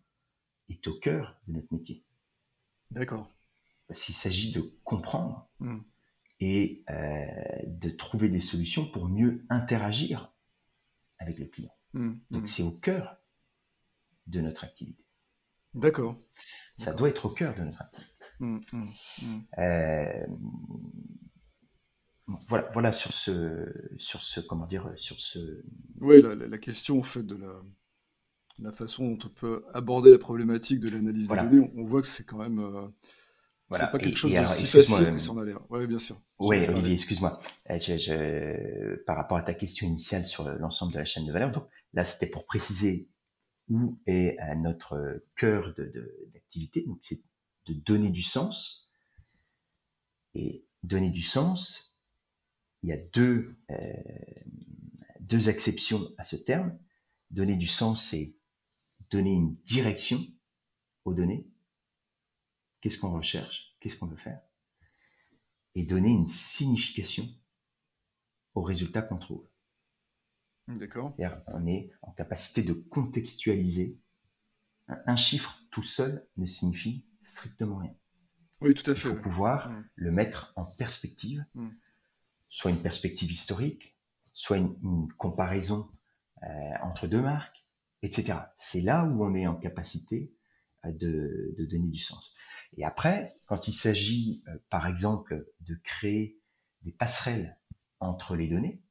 [0.68, 2.04] est au cœur de notre métier.
[2.90, 3.32] D'accord.
[3.88, 5.78] Parce qu'il s'agit de comprendre mmh.
[6.40, 6.84] et
[7.64, 10.32] de trouver des solutions pour mieux interagir
[11.18, 11.72] avec le client.
[11.92, 12.46] Mmh, Donc mmh.
[12.46, 13.16] c'est au cœur
[14.26, 15.05] de notre activité.
[15.76, 16.16] D'accord.
[16.78, 17.82] Ça doit être au cœur de notre.
[18.40, 18.84] Mmh, mmh,
[19.22, 19.40] mmh.
[19.58, 20.26] Euh,
[22.48, 25.38] voilà, voilà sur ce, sur ce, comment dire, sur ce.
[26.00, 27.62] Oui, la, question en fait de la,
[28.58, 32.08] la, façon dont on peut aborder la problématique de l'analyse des données, on, voit que
[32.08, 32.58] c'est quand même.
[32.58, 32.88] Euh,
[33.70, 35.60] c'est pas quelque chose de si facile que ça en a l'air.
[35.70, 36.20] Oui, bien sûr.
[36.38, 37.40] Oui, Olivier, excuse-moi.
[37.70, 41.64] Euh, par rapport à ta question initiale sur l'ensemble de la chaîne de valeur, donc
[41.92, 43.08] là, c'était pour préciser
[43.68, 45.74] où est notre cœur
[46.32, 46.82] d'activité.
[46.82, 47.20] De, donc, c'est
[47.66, 48.90] de donner du sens.
[50.34, 51.96] Et donner du sens,
[52.82, 53.92] il y a deux, euh,
[55.20, 56.78] deux à ce terme.
[57.30, 58.36] Donner du sens, c'est
[59.10, 60.24] donner une direction
[61.04, 61.48] aux données.
[62.80, 63.74] Qu'est-ce qu'on recherche?
[63.80, 64.40] Qu'est-ce qu'on veut faire?
[65.74, 67.28] Et donner une signification
[68.54, 69.48] aux résultats qu'on trouve.
[70.68, 71.14] D'accord.
[71.46, 73.98] On est en capacité de contextualiser.
[74.88, 77.94] Un chiffre tout seul ne signifie strictement rien.
[78.60, 79.08] Oui, tout à fait.
[79.08, 79.88] Il faut pouvoir mm.
[79.96, 81.68] le mettre en perspective, mm.
[82.48, 83.96] soit une perspective historique,
[84.32, 85.90] soit une, comparaison
[86.42, 86.46] euh,
[86.82, 87.64] entre deux marques,
[88.02, 88.38] etc.
[88.56, 90.32] C'est là où on est en capacité
[90.84, 92.34] euh, de, donner du sens.
[92.76, 96.38] Et après, quand il s'agit, euh, par exemple, de créer
[96.82, 97.58] des passerelles
[98.00, 98.82] entre les données,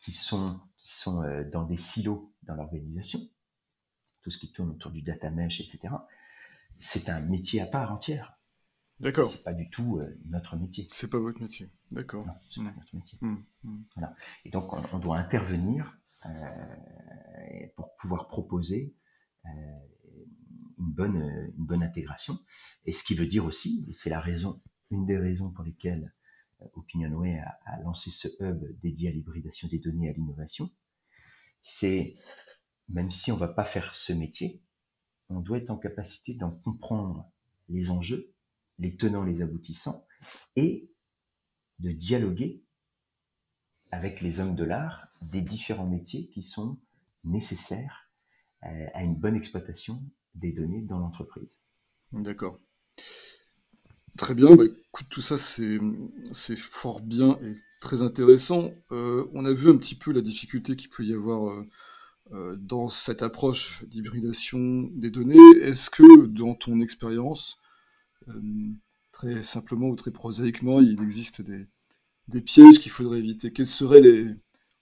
[0.00, 1.22] qui sont, qui sont
[1.52, 3.20] dans des silos dans l'organisation,
[4.22, 5.94] tout ce qui tourne autour du data mesh, etc.,
[6.78, 8.38] c'est un métier à part entière.
[8.98, 9.30] D'accord.
[9.30, 10.86] C'est pas du tout euh, notre métier.
[10.90, 11.70] C'est pas votre métier.
[11.90, 12.26] D'accord.
[12.26, 13.18] Non, c'est pas notre métier.
[13.20, 13.82] Mmh, mmh.
[13.96, 14.14] Voilà.
[14.46, 16.30] Et donc, on, doit intervenir euh,
[17.76, 18.96] pour pouvoir proposer
[19.44, 19.48] euh,
[20.78, 22.38] une, bonne, une bonne intégration.
[22.86, 24.58] Et ce qui veut dire aussi, et c'est la raison,
[24.90, 26.14] une des raisons pour lesquelles
[26.74, 30.70] OpinionWay a, a lancé ce hub dédié à l'hybridation des données et à l'innovation,
[31.62, 32.14] c'est
[32.88, 34.62] même si on va pas faire ce métier,
[35.28, 37.30] on doit être en capacité d'en comprendre
[37.68, 38.32] les enjeux,
[38.78, 40.06] les tenants, les aboutissants,
[40.56, 40.90] et
[41.80, 42.64] de dialoguer
[43.90, 46.78] avec les hommes de l'art des différents métiers qui sont
[47.24, 48.10] nécessaires
[48.64, 50.02] euh, à une bonne exploitation
[50.34, 51.58] des données dans l'entreprise.
[52.12, 52.58] D'accord.
[54.18, 58.72] Très bien, bah, écoute, tout ça c'est fort bien et très intéressant.
[58.90, 61.66] Euh, on a vu un petit peu la difficulté qu'il peut y avoir euh,
[62.32, 67.60] euh, dans cette approche d'hybridation des données, est-ce que dans ton expérience,
[69.12, 73.52] très simplement ou très prosaïquement, il existe des, pièges qu'il faudrait éviter?
[73.52, 74.34] Quels seraient les...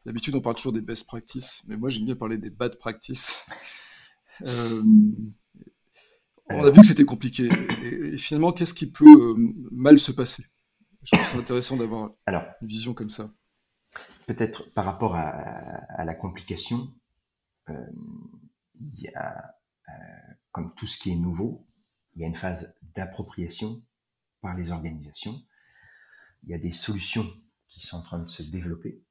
[0.06, 3.34] D'habitude, on parle toujours des best practices, mais moi j'aime bien parler des bad practices.
[6.50, 7.48] Euh, on a vu que c'était compliqué.
[7.82, 9.34] Et, finalement, qu'est-ce qui peut
[9.70, 10.44] mal se passer?
[11.04, 13.30] Je trouve ça intéressant d'avoir une vision comme ça.
[14.26, 16.92] Peut-être par rapport à la complication,
[17.68, 17.74] euh,
[18.80, 19.54] il y a,
[19.88, 19.92] euh,
[20.52, 21.66] comme tout ce qui est nouveau,
[22.14, 23.82] il y a une phase d'appropriation
[24.40, 25.42] par les organisations.
[26.44, 27.28] Il y a des solutions
[27.68, 29.02] qui sont en train de se développer.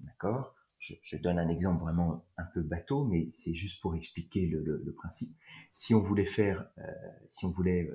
[0.00, 0.54] D'accord?
[0.78, 5.34] Je, donne un exemple vraiment un peu bateau, mais c'est juste pour expliquer le, principe.
[5.74, 6.82] Si on voulait faire, euh,
[7.30, 7.90] si on voulait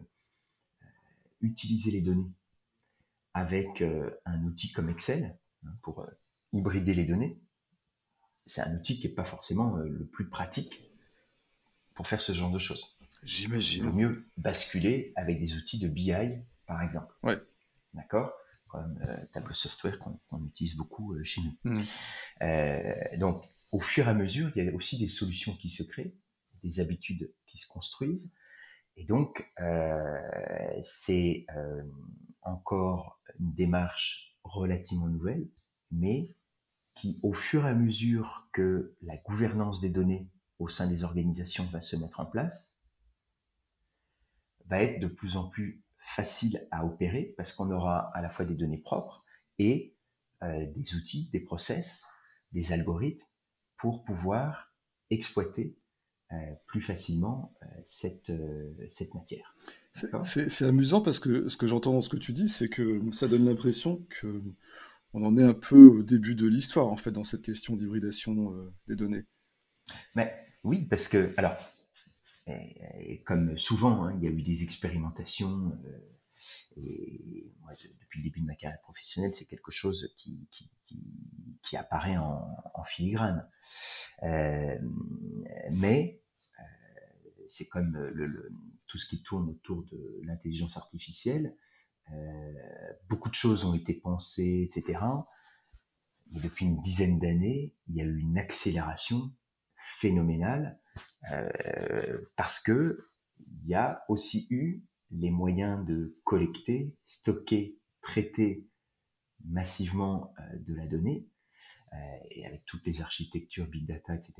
[1.42, 2.32] utiliser les données
[3.34, 3.84] avec
[4.26, 6.06] un outil comme Excel, hein, pour
[6.52, 7.40] hybrider les données,
[8.46, 10.82] c'est un outil qui n'est pas forcément le plus pratique
[11.96, 12.98] pour faire ce genre de choses.
[13.24, 13.84] J'imagine.
[13.84, 16.14] Il vaut mieux basculer avec des outils de BI,
[16.66, 17.14] par exemple.
[17.24, 17.38] Ouais.
[17.94, 18.34] D'accord?
[18.76, 21.58] Euh, Tableau Software qu'on utilise beaucoup euh, chez nous.
[21.64, 21.84] Mmh.
[22.42, 25.84] Euh, donc, au fur et à mesure, il y a aussi des solutions qui se
[25.84, 26.16] créent,
[26.64, 28.32] des habitudes qui se construisent.
[28.96, 29.52] Et donc,
[30.84, 31.48] c'est
[32.44, 35.50] encore une démarche relativement nouvelle,
[35.90, 36.36] mais
[36.96, 41.66] qui, au fur et à mesure que la gouvernance des données au sein des organisations
[41.72, 42.78] va se mettre en place,
[44.68, 45.83] va être de plus en plus
[46.16, 49.24] facile à opérer parce qu'on aura à la fois des données propres
[49.60, 49.96] et
[50.44, 52.04] euh, des outils, des process,
[52.52, 53.26] des algorithmes
[53.78, 54.74] pour pouvoir
[55.10, 55.78] exploiter
[56.32, 56.36] euh,
[56.68, 58.32] plus facilement euh, cette,
[58.90, 59.56] cette matière.
[60.24, 63.28] C'est amusant parce que ce que j'entends dans ce que tu dis, c'est que ça
[63.28, 64.42] donne l'impression que
[65.14, 68.54] on en est un peu au début de l'histoire en fait dans cette question d'hybridation
[68.88, 69.26] des données.
[70.16, 71.58] Mais oui, parce que, alors,
[72.48, 76.00] et, comme souvent, hein, il y a eu des expérimentations, euh,
[76.76, 80.48] et moi, depuis le début de ma carrière professionnelle, c'est quelque chose qui,
[81.64, 83.50] qui, apparaît en, filigrane.
[84.24, 84.78] Euh,
[85.72, 86.22] mais
[86.60, 87.98] euh, c'est comme
[88.88, 91.56] tout ce qui tourne autour de l'intelligence artificielle.
[93.10, 95.00] beaucoup de choses ont été pensées, etc.
[96.32, 99.32] Mais depuis une dizaine d'années, il y a eu une accélération
[100.02, 100.83] phénoménal euh,
[102.36, 103.04] parce que
[103.40, 108.68] il y a aussi eu les moyens de collecter, stocker, traiter
[109.46, 111.28] massivement euh, de la donnée
[111.94, 111.98] euh,
[112.32, 114.34] et avec toutes les architectures big data, etc.,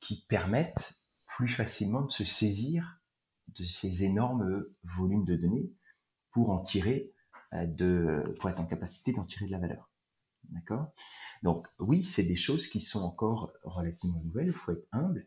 [0.00, 0.94] qui permettent
[1.36, 3.00] plus facilement de se saisir
[3.48, 4.64] de ces énormes
[4.96, 5.72] volumes de données
[6.30, 7.12] pour en tirer
[7.52, 9.90] de, pour être en capacité d'en tirer de la valeur.
[10.50, 10.92] D'accord?
[11.42, 15.26] Donc oui, c'est des choses qui sont encore relativement nouvelles, il faut être humble,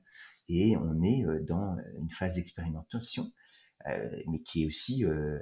[0.50, 3.32] et on est euh, dans une phase d'expérimentation,
[3.88, 5.38] euh, mais qui est aussi euh,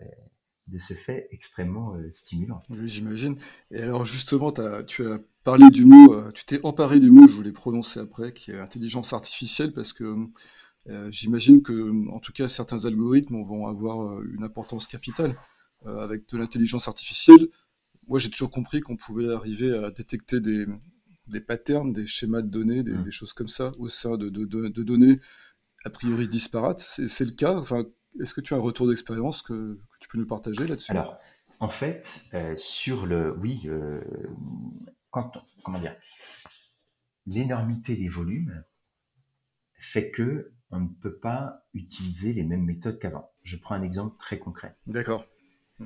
[0.67, 2.59] de ce fait extrêmement stimulant.
[2.69, 3.37] Oui, j'imagine.
[3.71, 7.51] Et alors justement, tu as parlé du mot, tu t'es emparé du mot, je voulais
[7.51, 10.27] prononcer après, qui est intelligence artificielle, parce que
[11.09, 15.35] j'imagine que, en tout cas, certains algorithmes vont avoir une importance capitale
[15.85, 17.47] avec de l'intelligence artificielle
[18.07, 20.65] moi j'ai toujours compris qu'on pouvait arriver à détecter des,
[21.27, 23.11] des patterns, des schémas de données, des, mmh.
[23.11, 25.19] choses comme ça au sein de, de, de, données
[25.83, 26.79] a priori disparates.
[26.81, 27.85] C'est le cas enfin,
[28.21, 30.91] Est-ce que tu as un retour d'expérience que, que, tu peux nous partager là-dessus?
[30.91, 31.17] Alors,
[31.59, 33.35] en fait, euh, sur le...
[33.37, 34.01] Oui, euh,
[35.11, 35.31] quand,
[35.63, 35.95] comment dire
[37.27, 38.63] L'énormité des volumes
[39.79, 43.31] fait que on ne peut pas utiliser les mêmes méthodes qu'avant.
[43.43, 44.75] Je prends un exemple très concret.
[44.87, 45.25] D'accord.
[45.81, 45.85] Euh,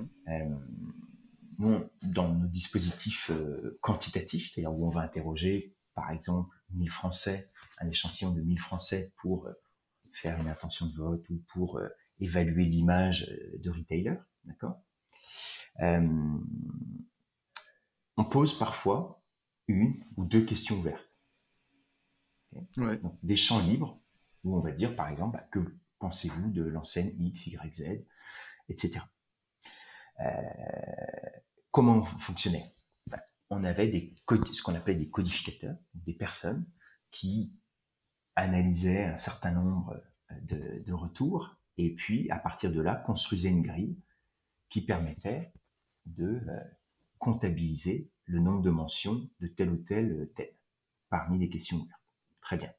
[1.60, 7.48] dans nos dispositifs euh, quantitatifs, c'est-à-dire où on va interroger, par exemple, 1000 Français,
[7.80, 9.54] un échantillon de 1000 Français pour euh,
[10.22, 14.82] faire une intention de vote ou pour euh, évaluer l'image de retailer, d'accord?
[18.18, 19.22] On pose parfois
[19.68, 21.10] une ou deux questions ouvertes.
[23.24, 23.98] des champs libres
[24.44, 25.60] où on va dire, par exemple, bah, que
[26.00, 28.06] pensez-vous de l'enseigne X, Y, Z,
[28.68, 29.06] etc.
[30.20, 30.26] Euh,
[31.72, 32.74] comment on fonctionnait
[33.08, 34.14] ben, On avait des,
[34.54, 36.66] ce qu'on appelait des codificateurs, des personnes
[37.12, 37.54] qui
[38.36, 40.02] analysaient un certain nombre
[40.32, 43.98] euh, de, retours et puis à partir de là construisaient une grille
[44.70, 45.52] qui permettait
[46.06, 46.60] de euh,
[47.18, 50.54] comptabiliser le nombre de mentions de tel ou tel thème
[51.10, 52.00] parmi les questions ouvertes.
[52.42, 52.72] Très bien.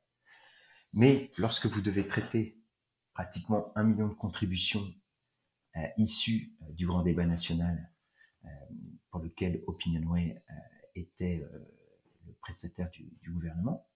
[0.92, 2.58] Mais lorsque vous devez traiter
[3.14, 4.92] pratiquement un million de contributions
[5.76, 7.99] euh, issues du grand débat national euh,
[9.10, 10.54] pour lequel OpinionWay euh,
[10.94, 11.58] était euh,
[12.26, 13.88] le prestataire du, gouvernement,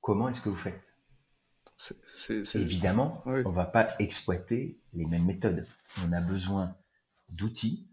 [0.00, 0.82] comment est-ce que vous faites?
[2.54, 5.66] Évidemment, on ne va pas exploiter les mêmes méthodes.
[6.02, 6.76] On a besoin
[7.30, 7.88] d'outils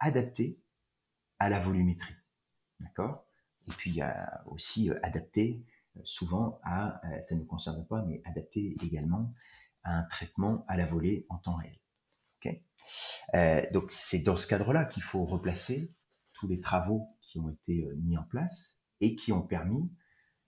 [0.00, 0.58] adaptés
[1.38, 2.14] à la volumétrie.
[2.80, 3.26] D'accord?
[3.66, 5.62] Et puis, il y a aussi adapté
[6.04, 9.32] souvent à, ça ne nous concerne pas, mais adapté également
[9.82, 11.78] à un traitement à la volée en temps réel.
[13.34, 15.92] Euh, donc c'est dans ce cadre-là qu'il faut replacer
[16.32, 19.90] tous les travaux qui ont été euh, mis en place et qui ont permis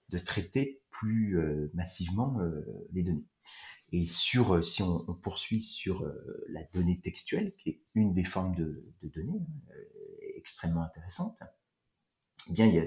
[0.09, 2.39] de traiter plus euh, massivement
[2.93, 3.27] les données.
[3.93, 6.09] Et sur, si on, poursuit sur
[6.49, 9.45] la donnée textuelle, qui est une des formes de, données
[10.37, 11.37] extrêmement intéressante,
[12.49, 12.87] eh bien il y a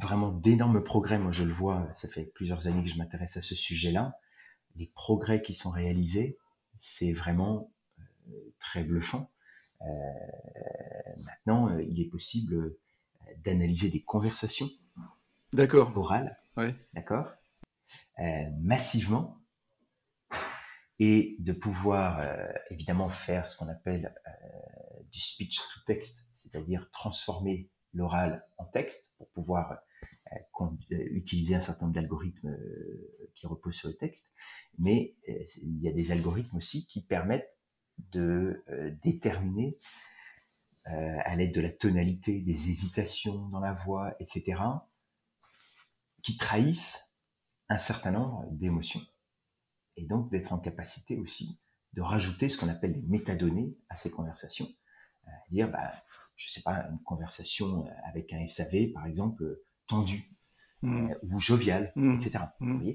[0.00, 1.18] vraiment d'énormes progrès.
[1.18, 4.16] Moi, je le vois, ça fait plusieurs années que je m'intéresse à ce sujet-là.
[4.76, 6.38] Les progrès qui sont réalisés,
[6.78, 7.73] c'est vraiment
[8.58, 9.30] très bluffant.
[9.80, 12.76] maintenant, il est possible
[13.44, 14.70] d'analyser des conversations
[15.52, 15.96] D'accord.
[15.96, 16.74] orales, Ouais.
[16.94, 17.28] d'accord,
[18.60, 19.40] massivement,
[20.98, 22.20] et de pouvoir
[22.70, 24.14] évidemment faire ce qu'on appelle
[25.10, 29.78] du speech to text, c'est-à-dire transformer l'oral en texte pour pouvoir
[30.32, 30.36] euh,
[30.90, 34.32] utiliser un certain nombre d'algorithmes euh, qui reposent sur le texte,
[34.78, 37.53] mais euh, il y a des algorithmes aussi qui permettent
[37.98, 38.64] de
[39.02, 39.76] déterminer
[40.86, 44.60] à l'aide de la tonalité, des hésitations dans la voix, etc.,
[46.22, 47.14] qui trahissent
[47.68, 49.00] un certain nombre d'émotions.
[49.96, 51.60] Et donc d'être en capacité aussi
[51.94, 54.68] de rajouter ce qu'on appelle les métadonnées à ces conversations.
[55.50, 55.92] dire, bah,
[56.36, 60.28] je sais pas, une conversation avec un SAV, par exemple, tendu
[60.82, 61.10] mmh.
[61.10, 62.14] euh, ou jovial, mmh.
[62.16, 62.44] etc.
[62.60, 62.90] Mmh.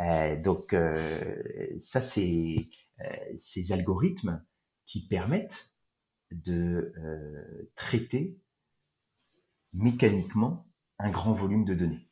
[0.00, 1.34] Euh, donc, euh,
[1.78, 2.56] ça, c'est
[3.38, 4.44] ces algorithmes
[4.86, 5.72] qui permettent
[6.30, 6.92] de
[7.76, 8.38] traiter
[9.72, 10.66] mécaniquement
[10.98, 12.08] un grand volume de données.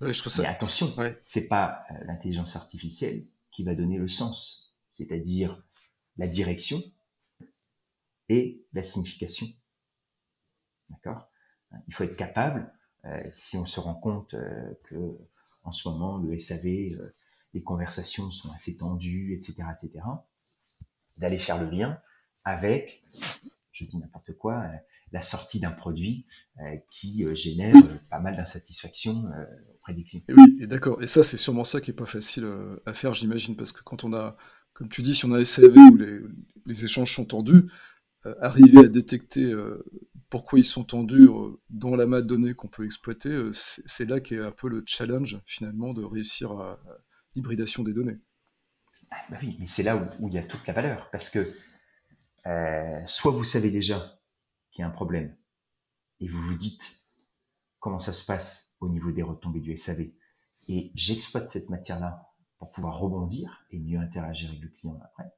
[0.00, 0.42] je trouve ça...
[0.42, 1.18] Mais attention, ouais.
[1.22, 5.62] c'est pas l'intelligence artificielle qui va donner le sens, c'est-à-dire
[6.16, 6.82] la direction
[8.28, 9.46] et la signification
[10.90, 11.28] D'accord?
[11.88, 12.72] Il faut être capable,
[13.04, 15.18] euh, si on se rend compte euh, que
[15.64, 17.12] en ce moment le SAV, euh,
[17.54, 20.04] les conversations sont assez tendues, etc., etc.,
[21.16, 21.98] d'aller faire le lien
[22.44, 23.02] avec,
[23.72, 24.64] je dis n'importe quoi,
[25.12, 26.26] la sortie d'un produit
[26.90, 27.74] qui génère
[28.10, 29.24] pas mal d'insatisfaction
[29.74, 30.24] auprès des clients.
[30.28, 31.02] Oui, et d'accord.
[31.02, 32.46] Et ça, c'est sûrement ça qui est pas facile
[32.84, 34.36] à faire, j'imagine, parce que quand on a,
[34.74, 36.18] comme tu dis, si on a SAV où les,
[36.66, 37.70] les échanges sont tendus,
[38.40, 39.54] arriver à détecter
[40.30, 44.08] pourquoi ils sont tendus euh, dans la masse de données qu'on peut exploiter, euh, c'est
[44.08, 46.78] là qu'est un peu le challenge finalement de réussir à,
[47.36, 48.18] l'hybridation des données.
[49.10, 51.52] Ah, bah oui, mais c'est là où, il y a toute la valeur, parce que
[52.46, 54.18] euh, soit vous savez déjà
[54.72, 55.36] qu'il y a un problème,
[56.20, 56.82] et vous vous dites
[57.78, 60.08] comment ça se passe au niveau des retombées du SAV,
[60.68, 65.30] et j'exploite cette matière-là pour pouvoir rebondir et mieux interagir avec le client après,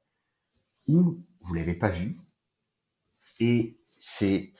[0.87, 2.15] ou vous l'avez pas vu,
[3.39, 4.53] et c'est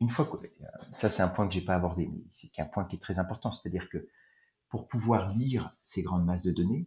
[0.00, 0.36] une fois que
[0.98, 3.18] ça c'est un point que j'ai pas abordé, mais c'est un point qui est très
[3.18, 4.06] important, c'est-à-dire que
[4.76, 6.86] pour pouvoir lire ces grandes masses de données,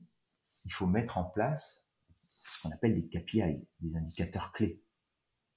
[0.66, 1.84] il faut mettre en place
[2.28, 4.80] ce qu'on appelle des KPI, des indicateurs clés.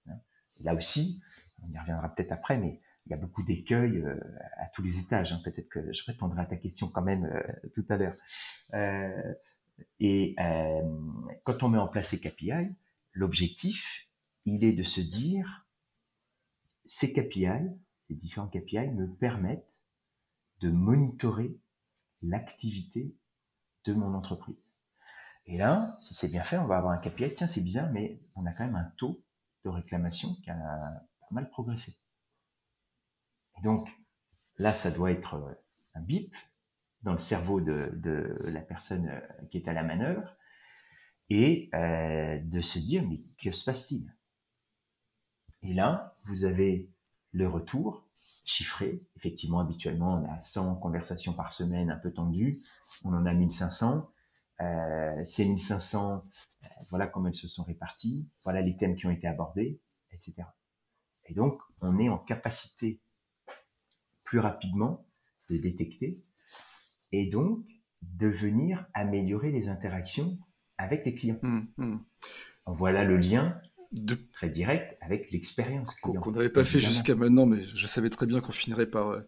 [0.09, 0.15] Hein.
[0.61, 1.21] là aussi,
[1.63, 4.19] on y reviendra peut-être après, mais il y a beaucoup d'écueils euh,
[4.57, 5.31] à tous les étages.
[5.31, 5.43] Hein.
[5.45, 8.17] Peut-être que je répondrai à ta question quand même euh, tout à l'heure.
[8.73, 9.35] Euh,
[10.01, 10.35] et
[11.45, 12.75] quand on met en place ces KPI,
[13.13, 14.07] l'objectif,
[14.47, 15.67] il est de se dire
[16.87, 17.69] ces KPI,
[18.09, 19.69] ces différents KPI me permettent
[20.63, 21.59] de monitorer
[22.23, 23.15] l'activité
[23.85, 24.57] de mon entreprise.
[25.47, 28.21] Et là, si c'est bien fait, on va avoir un KPI, tiens, c'est bien, mais
[28.37, 29.23] on a quand même un taux
[29.65, 31.97] de réclamation qui a mal progressé.
[33.59, 33.89] Et donc,
[34.59, 35.59] là, ça doit être
[35.95, 36.35] un bip
[37.03, 39.21] dans le cerveau de, la personne euh,
[39.51, 40.37] qui est à la manœuvre
[41.29, 44.15] et euh, de se dire, mais que se passe-t-il?
[45.63, 46.91] Et là, vous avez
[47.33, 48.07] le retour
[48.45, 49.03] chiffré.
[49.17, 52.59] Effectivement, habituellement, on a 100 conversations par semaine un peu tendues.
[53.05, 54.09] On en a 1500.
[54.61, 56.25] Euh, ces 1500,
[56.63, 58.29] euh, voilà comment elles se sont réparties.
[58.45, 59.81] Voilà les thèmes qui ont été abordés,
[60.13, 60.49] etc.
[61.27, 63.01] Et donc, on est en capacité
[64.25, 65.05] plus rapidement
[65.51, 66.23] de détecter
[67.13, 67.65] et donc
[68.03, 70.39] de venir améliorer les interactions
[70.79, 71.39] avec les clients.
[71.43, 71.99] Mmh, mmh.
[72.67, 73.61] Voilà le lien
[73.93, 74.17] de...
[74.33, 75.95] très direct avec l'expérience.
[76.01, 79.21] Qu'on n'avait pas fait jusqu'à maintenant, mais je savais très bien qu'on finirait par, euh,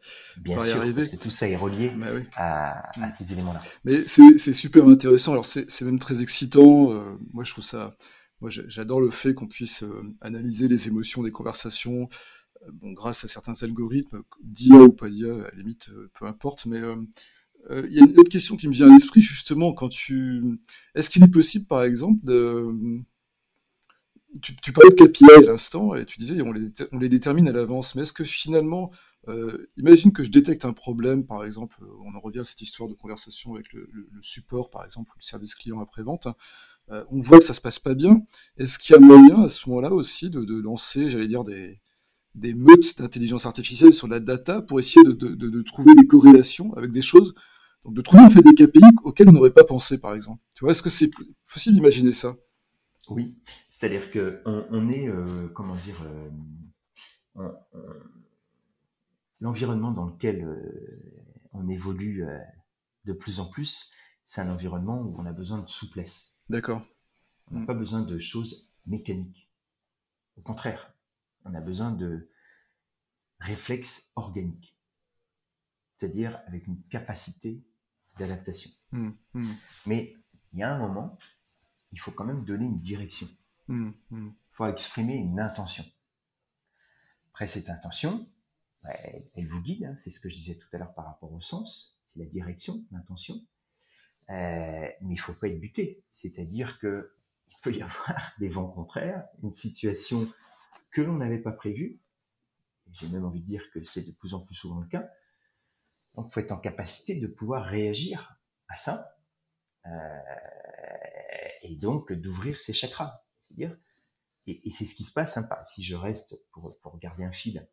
[0.47, 1.03] y arriver.
[1.03, 2.07] Parce que tout ça est relié bah
[2.37, 3.13] à, mm.
[3.19, 3.59] ces éléments-là.
[3.85, 5.33] Mais c'est super intéressant.
[5.33, 6.93] Alors c'est même très excitant.
[6.93, 7.97] Euh, moi, je trouve ça.
[8.41, 12.09] Moi, j'adore le fait qu'on puisse euh, analyser les émotions des conversations.
[12.73, 16.67] bon, grâce à certains algorithmes, d'IA ou pas d'IA, à la limite, peu importe.
[16.67, 16.81] Mais
[17.71, 20.59] il y a une autre question qui me vient à l'esprit justement quand tu.
[20.95, 23.05] Est-ce qu'il est possible, par exemple, de
[24.41, 27.53] tu, parlais de KPI à l'instant et tu disais on les, on les détermine à
[27.53, 28.91] l'avance, mais est-ce que finalement,
[29.29, 32.61] euh, imagine que je détecte un problème, par exemple, euh, on en revient à cette
[32.61, 33.89] histoire de conversation avec le,
[34.23, 36.35] support, par exemple, ou le service client après-vente, hein,
[36.91, 38.23] euh, on voit que ça se passe pas bien.
[38.59, 41.81] Est-ce qu'il y a moyen à ce moment-là aussi de, lancer, j'allais dire, des,
[42.35, 46.93] des meutes d'intelligence artificielle sur la data pour essayer de, de, trouver des corrélations avec
[46.93, 47.35] des choses,
[47.85, 50.43] donc de trouver en fait des KPI auxquels on n'aurait pas pensé, par exemple.
[50.55, 51.11] Tu vois, est-ce que c'est
[51.51, 52.37] possible d'imaginer ça?
[53.09, 53.35] Oui,
[53.85, 56.03] c'est-à-dire que on, est, euh, comment dire,
[57.37, 57.53] euh,
[59.41, 61.23] l'environnement dans lequel euh,
[61.53, 62.27] on évolue
[63.05, 63.93] de plus en plus,
[64.25, 66.35] c'est un environnement où on a besoin de souplesse.
[66.49, 66.81] D'accord.
[67.51, 67.67] On n'a mm.
[67.67, 69.51] pas besoin de choses mécaniques.
[70.39, 70.95] Au contraire,
[71.45, 72.31] on a besoin de
[73.39, 74.79] réflexes organiques,
[75.99, 77.63] c'est-à-dire avec une capacité
[78.19, 78.71] d'adaptation.
[78.93, 79.53] Mmh, mmh.
[79.85, 80.17] Mais
[80.55, 81.19] il y a un moment,
[81.93, 83.29] il faut quand même donner une direction.
[83.69, 84.29] Mmh, mmh.
[84.29, 85.85] Il faut exprimer une intention.
[87.31, 88.29] Après, cette intention,
[88.83, 88.91] bah,
[89.35, 91.41] elle, vous guide, hein, c'est ce que je disais tout à l'heure par rapport au
[91.41, 93.35] sens, c'est la direction, l'intention.
[94.31, 97.15] Euh, mais il ne faut pas être buté, c'est-à-dire que
[97.49, 100.31] il peut y avoir des vents contraires, une situation
[100.93, 102.01] que l'on n'avait pas prévue.
[102.93, 105.09] J'ai même envie de dire que c'est de plus en plus souvent le cas.
[106.15, 108.39] Donc, il faut être en capacité de pouvoir réagir
[108.69, 109.17] à ça
[109.87, 110.21] euh,
[111.63, 113.24] et donc d'ouvrir ses chakras.
[114.47, 115.37] Et, c'est ce qui se passe.
[115.37, 117.67] Hein, si je reste pour, pour garder un fil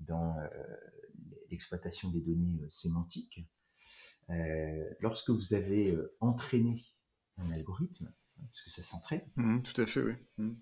[0.00, 0.48] dans euh,
[1.50, 3.40] l'exploitation des données euh, sémantiques,
[5.00, 6.80] lorsque vous avez entraîné
[7.38, 8.12] un algorithme,
[8.46, 9.22] parce que ça s'entraîne.
[9.36, 10.14] Mmh, tout à fait, oui.
[10.38, 10.54] Mmh.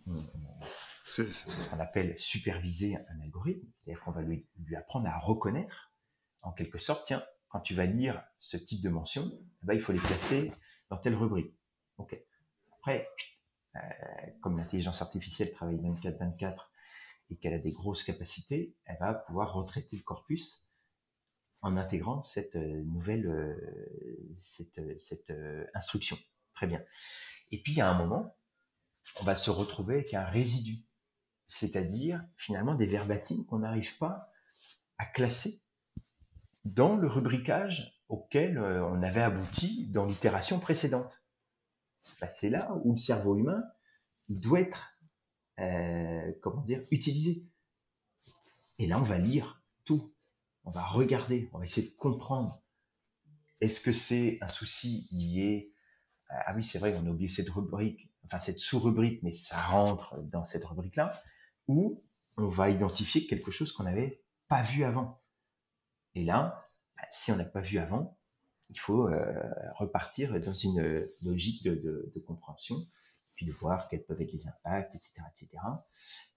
[1.04, 5.92] C'est ce qu'on appelle superviser un algorithme, c'est-à-dire qu'on va lui, lui, apprendre à reconnaître,
[6.42, 9.30] en quelque sorte, tiens, quand tu vas lire ce type de mention,
[9.62, 10.52] eh ben, il faut les placer
[10.90, 11.54] dans telle rubrique.
[11.96, 12.18] Ok.
[12.78, 13.08] Après,
[13.76, 13.80] euh,
[14.40, 16.56] comme l'intelligence artificielle travaille 24-24
[17.30, 20.66] et qu'elle a des grosses capacités, elle va pouvoir retraiter le corpus
[21.60, 25.32] en intégrant cette euh, nouvelle euh, cette, cette
[25.74, 26.16] instruction.
[26.54, 26.82] Très bien.
[27.50, 28.36] Et puis, a un moment,
[29.20, 30.84] on va se retrouver avec un résidu,
[31.48, 34.30] c'est-à-dire finalement des verbatims qu'on n'arrive pas
[34.98, 35.62] à classer
[36.64, 41.18] dans le rubricage auquel on avait abouti dans l'itération précédente.
[42.20, 43.62] Bah, c'est là où le cerveau humain
[44.28, 44.92] doit être,
[45.60, 47.46] euh, comment dire, utilisé.
[48.78, 50.12] Et là, on va lire tout.
[50.64, 52.62] On va regarder, on va essayer de comprendre.
[53.60, 55.72] Est-ce que c'est un souci lié
[56.28, 60.18] ah oui, c'est vrai, on a oublié cette rubrique, enfin cette sous-rubrique, mais ça rentre
[60.24, 61.18] dans cette rubrique-là,
[61.66, 62.04] où
[62.36, 65.22] on va identifier quelque chose qu'on n'avait pas vu avant.
[66.14, 66.62] Et là,
[66.96, 68.17] bah, si on n'a pas vu avant,
[68.70, 69.32] il faut euh,
[69.76, 72.86] repartir dans une logique de, compréhension,
[73.36, 75.12] puis de voir quels peuvent être les impacts, etc.
[75.30, 75.62] etc.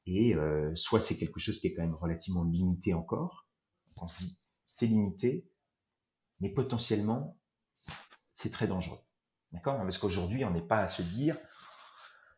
[0.06, 3.48] Et euh, soit c'est quelque chose qui est quand même relativement limité encore,
[3.98, 5.46] on se dit c'est limité,
[6.40, 7.38] mais potentiellement
[8.36, 9.00] c'est très dangereux.
[9.52, 9.78] D'accord?
[9.78, 11.38] Parce qu'aujourd'hui, on n'est pas à se dire,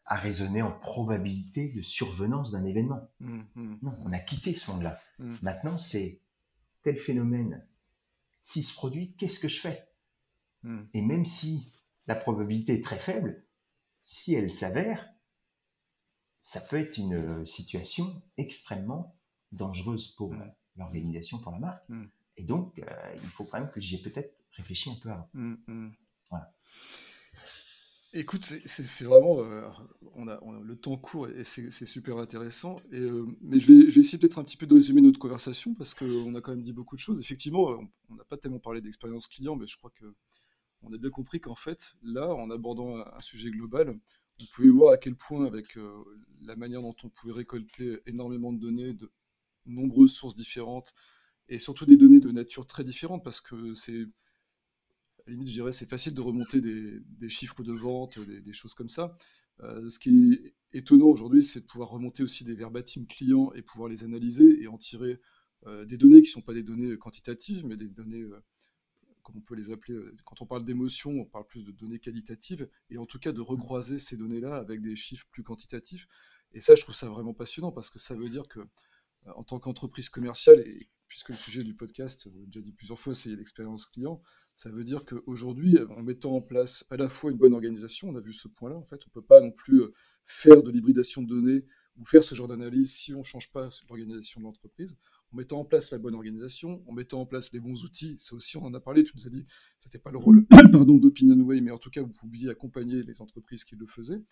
[0.06, 3.10] à raisonner en probabilité de survenance d'un événement.
[3.20, 3.78] Mmh, mmh.
[3.84, 5.00] Non, on a quitté ce monde-là.
[5.20, 5.36] Mmh.
[5.42, 6.20] Maintenant, c'est
[6.84, 7.66] tel phénomène,
[8.44, 9.88] s'il se produit, qu'est-ce que je fais?
[10.94, 11.74] Et même si
[12.08, 13.44] la probabilité est très faible,
[14.02, 15.10] si elle s'avère,
[16.42, 19.18] ça peut être une situation extrêmement
[19.54, 20.34] dangereuse pour
[20.76, 21.84] l'organisation, pour la marque.
[22.36, 25.30] Et donc, euh, il faut quand même que j'y ai peut-être réfléchi un peu avant.
[28.16, 29.40] Écoute, c'est vraiment.
[29.40, 29.68] Euh,
[30.16, 32.80] on, a, le temps court et c'est super intéressant.
[32.94, 36.36] Euh, mais je vais, essayer peut-être un petit peu de résumer notre conversation parce qu'on
[36.36, 37.20] a quand même dit beaucoup de choses.
[37.20, 37.78] Effectivement, euh,
[38.10, 40.06] on n'a pas tellement parlé d'expérience client, mais je crois que
[40.84, 44.00] on a bien compris qu'en fait, là, en abordant un, sujet global,
[44.40, 45.78] on pouvait voir à quel point, avec
[46.42, 49.10] la manière dont on pouvait récolter énormément de données de
[49.66, 50.94] nombreuses sources différentes
[51.48, 54.06] et surtout des données de nature très différente parce que c'est
[55.28, 58.90] à limite, je dirais, c'est facile de remonter des, chiffres de vente, des, choses comme
[58.90, 59.16] ça.
[59.62, 63.62] Euh, ce qui est étonnant aujourd'hui, c'est de pouvoir remonter aussi des verbatims clients et
[63.62, 65.22] pouvoir les analyser et en tirer
[65.68, 68.44] euh, des données qui ne sont pas des données quantitatives, mais des données, euh,
[69.22, 72.68] comme on peut les appeler, quand on parle d'émotion, on parle plus de données qualitatives,
[72.90, 76.08] et en tout cas de recroiser ces données-là avec des chiffres plus quantitatifs.
[76.52, 78.60] Et ça, je trouve ça vraiment passionnant parce que ça veut dire que
[79.36, 82.98] en tant qu'entreprise commerciale et puisque le sujet du podcast, vous l'avez déjà dit plusieurs
[82.98, 84.20] fois, c'est l'expérience client,
[84.56, 88.16] ça veut dire qu'aujourd'hui, en mettant en place à la fois une bonne organisation, on
[88.16, 89.94] a vu ce point-là, en fait, on ne peut pas non plus euh,
[90.26, 91.66] faire de l'hybridation de données
[91.98, 94.98] ou faire ce genre d'analyse si on ne change pas l'organisation de l'entreprise.
[95.32, 98.34] En mettant en place la bonne organisation, en mettant en place les bons outils, ça
[98.34, 99.46] aussi on en a parlé, tu nous as dit,
[99.82, 103.66] ce n'était pas le rôle d'OpinionWay, mais en tout cas vous pouviez accompagner les entreprises
[103.66, 104.24] qui le faisaient.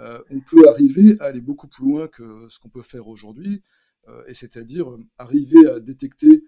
[0.00, 3.62] Euh, on peut arriver à aller beaucoup plus loin que ce qu'on peut faire aujourd'hui.
[4.08, 6.44] Euh, et c'est-à-dire euh, arriver à détecter,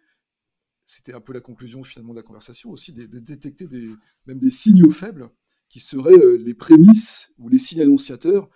[0.84, 3.90] c'était un peu la conclusion finalement de la conversation aussi, de, détecter des,
[4.26, 5.30] même des signaux faibles
[5.68, 8.48] qui seraient euh, les prémices ou les signes annonciateurs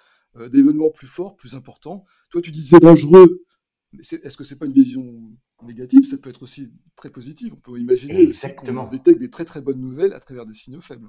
[0.53, 2.05] d'événements plus forts, plus importants.
[2.31, 3.45] Toi, tu disais dangereux,
[3.93, 5.33] mais est-ce que c'est pas une vision
[5.65, 6.05] négative?
[6.07, 7.53] Ça peut être aussi très positif.
[7.53, 11.09] On peut imaginer qu'on détecte des très très bonnes nouvelles à travers des signaux faibles.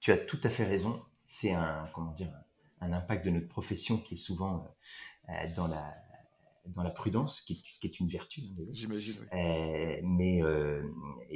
[0.00, 1.02] Tu as tout à fait raison.
[1.26, 2.32] C'est un comment dire
[2.80, 4.74] un impact de notre profession qui est souvent
[5.54, 5.92] dans la
[6.74, 8.40] dans la prudence, qui est, une vertu.
[8.40, 9.16] Hein, J'imagine.
[9.32, 10.82] Euh, mais euh,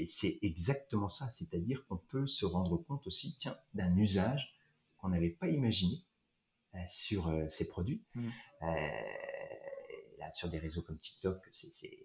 [0.06, 4.54] c'est exactement ça, c'est-à-dire qu'on peut se rendre compte aussi, tiens, d'un usage
[4.98, 6.04] qu'on n'avait pas imaginé
[6.86, 8.04] sur ses produits.
[8.14, 8.28] Mmh.
[10.34, 11.98] sur des réseaux comme TikTok, c'est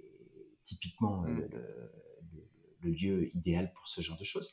[0.64, 1.48] typiquement mmh.
[2.82, 4.52] le, lieu idéal pour ce genre de choses.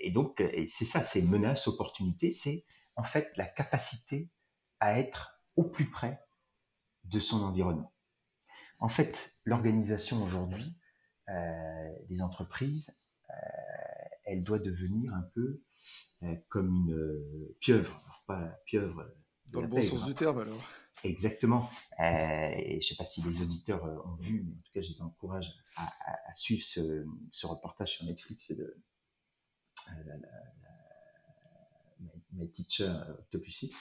[0.00, 2.64] et donc, c'est ça, c'est menace, opportunité, c'est
[2.96, 4.28] en fait la capacité
[4.80, 6.20] à être au plus près
[7.04, 7.92] de son environnement.
[8.82, 10.74] En fait, l'organisation aujourd'hui
[11.28, 12.90] euh, des entreprises,
[13.30, 13.34] euh,
[14.24, 15.62] elle doit devenir un peu
[16.24, 19.08] euh, comme une pieuvre, pas pieuvre.
[19.52, 20.60] Dans le bon sens du terme alors.
[21.04, 21.68] Exactement.
[22.00, 24.92] et je ne sais pas si les auditeurs ont vu, mais en tout cas, je
[24.92, 28.80] les encourage à, suivre ce, reportage sur Netflix de
[32.32, 33.72] My Teacher Octopussy,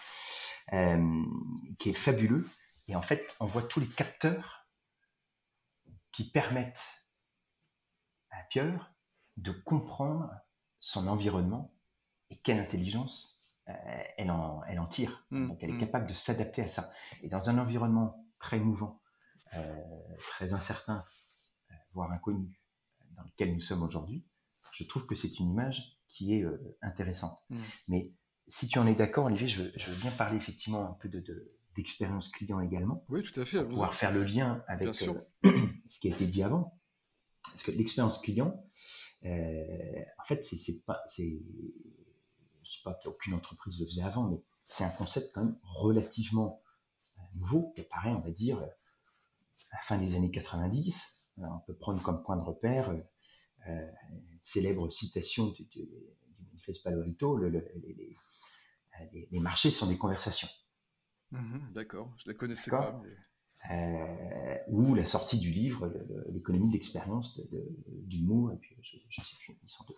[1.77, 2.45] qui est fabuleux.
[2.91, 4.67] Et en fait, on voit tous les capteurs
[6.11, 7.05] qui permettent
[8.31, 8.91] à Pieuvre
[9.37, 10.29] de comprendre
[10.81, 11.73] son environnement
[12.31, 13.39] et quelle intelligence
[13.69, 13.73] euh,
[14.17, 15.25] elle, en, elle en tire.
[15.31, 15.79] Mmh, Donc elle est mmh.
[15.79, 16.91] capable de s'adapter à ça.
[17.21, 19.01] Et dans un environnement très mouvant,
[19.53, 19.81] euh,
[20.31, 21.05] très incertain,
[21.71, 22.59] euh, voire inconnu,
[23.15, 24.27] dans lequel nous sommes aujourd'hui,
[24.73, 26.45] je trouve que c'est une image qui est
[26.81, 27.39] intéressante.
[27.51, 27.61] Mmh.
[27.87, 28.11] Mais
[28.49, 31.07] si tu en es d'accord, Olivier, je veux, je veux, bien parler effectivement un peu
[31.07, 31.21] de,
[31.75, 33.05] d'expérience client également.
[33.09, 33.59] Oui, tout à fait.
[33.59, 35.13] Pour pouvoir faire le lien avec euh,
[35.87, 36.79] ce qui a été dit avant.
[37.43, 38.65] Parce que l'expérience client,
[39.25, 41.41] euh, en fait, c'est pas, c'est,
[42.63, 46.61] je sais pas qu'aucune entreprise le faisait avant, mais c'est un concept quand même relativement
[47.17, 51.29] euh, nouveau qui apparaît, on va dire, à la fin des années 90.
[51.37, 52.93] on peut prendre comme point de repère
[54.39, 55.87] célèbre citation du, du,
[56.47, 58.17] manifeste Palo Alto, les,
[59.31, 60.49] les marchés sont des conversations.
[61.31, 63.01] Mmh d'accord, je la connaissais pas.
[63.69, 65.91] Euh, ou la sortie du livre,
[66.33, 67.63] l'économie d'expérience de,
[68.05, 69.55] du mot, et puis je, je sais plus,
[69.87, 69.97] doute.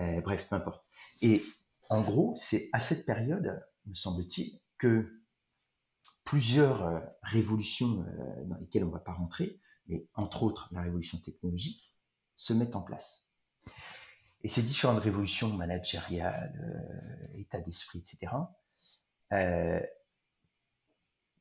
[0.00, 0.84] Euh, bref, peu importe.
[1.22, 1.44] Et
[1.88, 5.22] en gros, c'est à cette période, me semble-t-il, que
[6.24, 8.04] plusieurs euh, révolutions
[8.46, 11.94] dans lesquelles on ne va pas rentrer, mais entre autres la révolution technologique,
[12.36, 13.24] se mettent en place.
[14.42, 18.32] Et ces différentes révolutions managériales, état d'esprit, etc.,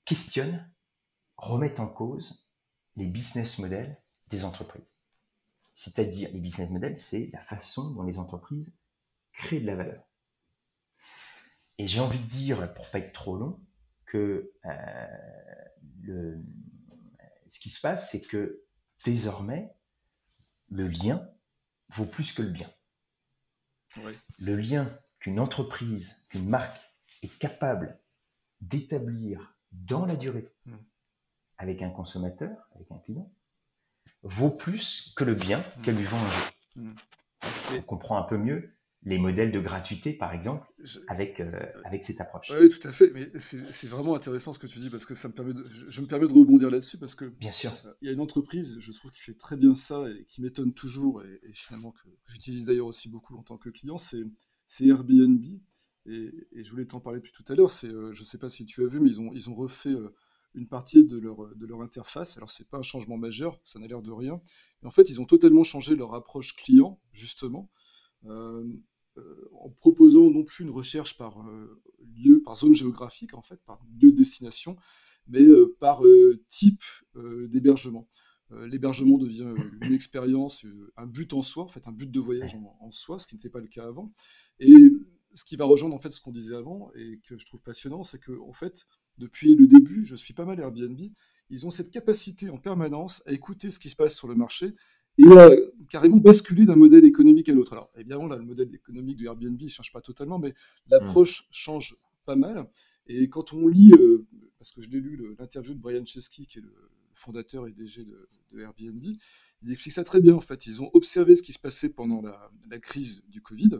[0.09, 0.67] questionnent,
[1.37, 2.43] remettent en cause
[2.95, 3.95] les business models
[4.31, 4.89] des entreprises.
[5.75, 8.73] C'est-à-dire, les business models, c'est la façon dont les entreprises
[9.33, 10.03] créent de la valeur.
[11.77, 13.61] Et j'ai envie de dire, pour pas être trop long,
[14.07, 15.07] que euh,
[16.01, 16.43] le,
[17.47, 18.63] ce qui se passe, c'est que
[19.05, 19.71] désormais,
[20.71, 21.29] le lien
[21.89, 22.73] vaut plus que le bien.
[24.39, 24.87] Le lien
[25.19, 26.81] qu'une entreprise, qu'une marque
[27.21, 27.99] est capable
[28.61, 30.75] d'établir dans la durée hmm.
[31.57, 33.31] avec un consommateur, avec un client,
[34.23, 35.81] vaut plus que le bien hmm.
[35.83, 36.81] qu'elle lui vend un.
[36.81, 36.95] Hmm.
[37.75, 40.67] On comprend un peu mieux les modèles de gratuité, par exemple,
[41.07, 41.51] avec, euh,
[41.85, 42.51] avec cette approche.
[42.51, 43.11] Oui, tout à fait.
[43.13, 46.01] Mais c'est vraiment intéressant ce que tu dis parce que ça me permet de, je,
[46.01, 48.77] me permets de rebondir là-dessus parce que bien sûr, euh, il y a une entreprise,
[48.79, 52.65] je trouve, qui fait très bien ça et qui m'étonne toujours et, finalement que, j'utilise
[52.65, 55.45] d'ailleurs aussi beaucoup en tant que client, c'est Airbnb.
[56.05, 57.71] Et, je voulais t'en parler plus tout à l'heure.
[57.71, 60.13] C'est, euh, je ne sais pas si tu as vu, mais ils ont, refait euh,
[60.55, 62.37] une partie de leur, de leur interface.
[62.37, 64.41] Alors, c'est pas un changement majeur, ça n'a l'air de rien.
[64.81, 67.69] Mais en fait, ils ont totalement changé leur approche client, justement,
[68.25, 68.63] euh,
[69.53, 71.45] en proposant non plus une recherche par
[72.15, 74.77] lieu, par zone géographique, en fait, par lieu de destination,
[75.27, 75.45] mais
[75.81, 76.01] par
[76.47, 76.83] type
[77.15, 78.07] d'hébergement.
[78.49, 82.77] L'hébergement devient une expérience, un but en soi, en fait, un but de voyage en,
[82.79, 84.13] en soi, ce qui n'était pas le cas avant.
[84.61, 84.73] Et
[85.39, 88.03] ce qui va rejoindre en fait ce qu'on disait avant et que je trouve passionnant,
[88.03, 88.85] c'est que en fait,
[89.17, 90.99] depuis le début, je suis pas mal Airbnb,
[91.49, 94.73] ils ont cette capacité en permanence à écouter ce qui se passe sur le marché
[95.17, 95.49] et à
[95.89, 97.73] carrément basculer d'un modèle économique à l'autre.
[97.73, 100.53] Alors évidemment, là, le modèle économique de Airbnb ne change pas totalement, mais
[100.87, 101.47] l'approche mmh.
[101.51, 102.69] change pas mal.
[103.07, 104.27] Et quand on lit, euh,
[104.57, 106.73] parce que je l'ai lu, l'interview de Brian Chesky, qui est le
[107.13, 108.27] fondateur et DG de,
[108.59, 109.03] Airbnb,
[109.61, 110.65] il explique ça très bien en fait.
[110.67, 113.79] Ils ont observé ce qui se passait pendant la, la crise du Covid.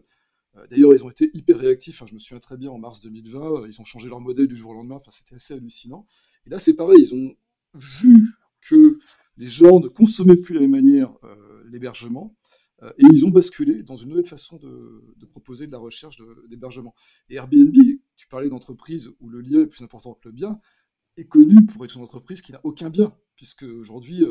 [0.57, 2.01] Euh, d'ailleurs, ils ont été hyper réactifs.
[2.01, 4.47] Hein, je me souviens très bien en mars 2020, euh, ils ont changé leur modèle
[4.47, 4.95] du jour au lendemain.
[4.95, 6.05] Enfin, c'était assez hallucinant.
[6.45, 6.99] Et là, c'est pareil.
[6.99, 7.35] Ils ont
[7.73, 8.99] vu que
[9.37, 12.35] les gens ne consommaient plus de la même manière euh, l'hébergement
[12.97, 16.15] et ils ont basculé dans une nouvelle façon de, proposer de la recherche
[16.47, 16.95] d'hébergement.
[17.29, 17.75] Et Airbnb,
[18.15, 20.61] tu parlais d'entreprise où le lien est plus important que le bien,
[21.17, 24.23] est connu pour être une entreprise qui n'a aucun bien, puisque aujourd'hui,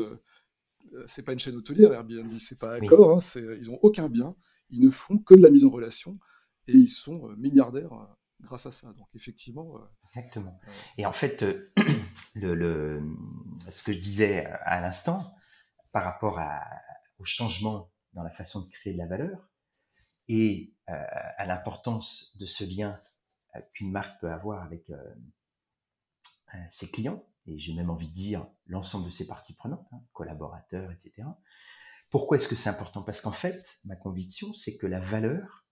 [1.05, 3.19] c'est pas une chaîne hôtelière Airbnb, c'est pas Accor, hein,
[3.61, 4.35] ils ont aucun bien
[4.69, 6.19] ils ne font que de la mise en relation
[6.67, 8.05] et ils sont euh, milliardaires euh,
[8.41, 8.93] grâce à ça.
[8.93, 9.77] Donc effectivement.
[9.77, 9.81] Euh,
[10.15, 10.59] Exactement.
[10.97, 11.43] Et en fait,
[12.35, 13.01] le,
[13.69, 15.33] ce que je disais à l'instant
[15.91, 16.39] par rapport
[17.17, 19.49] au changement dans la façon de créer de la valeur
[20.27, 22.99] et à l'importance de ce lien
[23.73, 24.91] qu'une marque peut avoir avec
[26.71, 30.91] ses clients, et j'ai même envie de dire l'ensemble de ses parties prenantes, hein, collaborateurs,
[30.91, 31.27] etc.
[32.09, 33.03] Pourquoi est-ce que c'est important?
[33.03, 35.65] Parce qu'en fait, ma conviction, c'est que la valeur,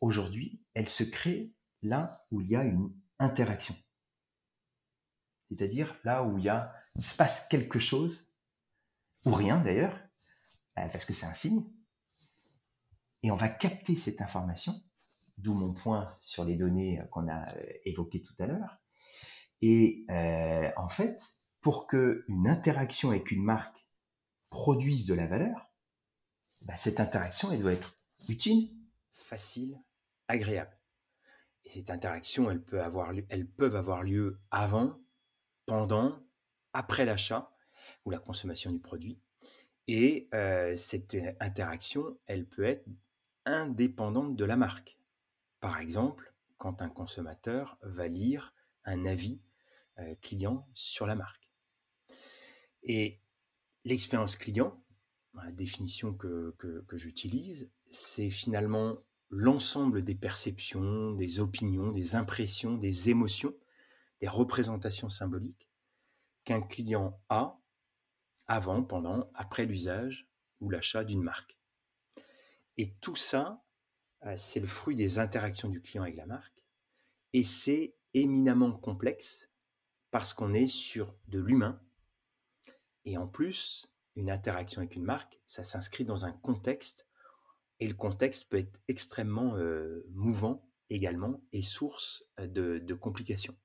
[0.00, 3.76] aujourd'hui, elle se crée là où il y a une interaction.
[5.48, 8.28] C'est-à-dire là où il, y a, se passe quelque chose,
[9.24, 9.96] ou rien d'ailleurs,
[10.78, 11.64] euh, parce que c'est un signe,
[13.22, 14.74] et on va capter cette information,
[15.38, 18.78] d'où mon point sur les données qu'on a euh, évoquées tout à l'heure.
[19.62, 21.22] Et euh, en fait,
[21.60, 23.85] pour qu'une interaction avec une marque
[24.50, 25.70] produisent de la valeur,
[26.62, 27.94] bah, cette interaction, elle doit être
[28.28, 28.72] utile,
[29.14, 29.80] facile,
[30.28, 30.76] agréable.
[31.64, 34.98] Et cette interaction, elle peut avoir, elles peuvent avoir lieu avant,
[35.66, 36.22] pendant,
[36.72, 37.52] après l'achat
[38.04, 39.20] ou la consommation du produit.
[39.88, 42.86] Et euh, cette interaction, elle peut être
[43.44, 44.98] indépendante de la marque.
[45.60, 49.40] Par exemple, quand un consommateur va lire un avis
[49.98, 51.48] euh, client sur la marque.
[52.82, 53.20] Et
[53.86, 54.82] L'expérience client,
[55.32, 56.56] la définition que,
[56.94, 58.98] j'utilise, c'est finalement
[59.30, 63.54] l'ensemble des perceptions, des opinions, des impressions, des émotions,
[64.20, 65.70] des représentations symboliques
[66.42, 67.60] qu'un client a
[68.48, 70.28] avant, pendant, après l'usage
[70.58, 71.56] ou l'achat d'une marque.
[72.78, 73.62] Et tout ça,
[74.24, 76.66] euh, c'est le fruit des interactions du client avec la marque.
[77.34, 79.48] Et c'est éminemment complexe
[80.10, 81.80] parce qu'on est sur de l'humain,
[83.06, 87.06] et en plus, une interaction avec une marque, ça s'inscrit dans un contexte,
[87.78, 93.56] et le contexte peut être extrêmement euh, mouvant également et source euh, de, complications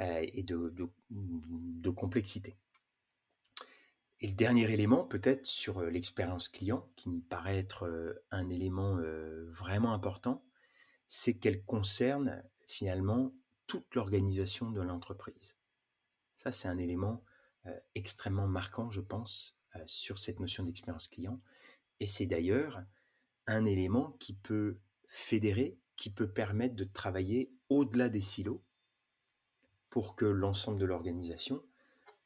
[0.00, 2.56] euh, et de, complexité.
[4.20, 8.98] Et le dernier élément, peut-être sur l'expérience client, qui me paraît être un élément
[9.48, 10.44] vraiment important,
[11.08, 13.32] c'est qu'elle concerne finalement
[13.66, 15.56] toute l'organisation de l'entreprise.
[16.36, 17.24] Ça, c'est un élément
[17.94, 21.40] extrêmement marquant, je pense, euh, sur cette notion d'expérience client.
[22.00, 22.82] Et c'est d'ailleurs
[23.46, 28.64] un élément qui peut fédérer, qui peut permettre de travailler au-delà des silos
[29.90, 31.62] pour que l'ensemble de l'organisation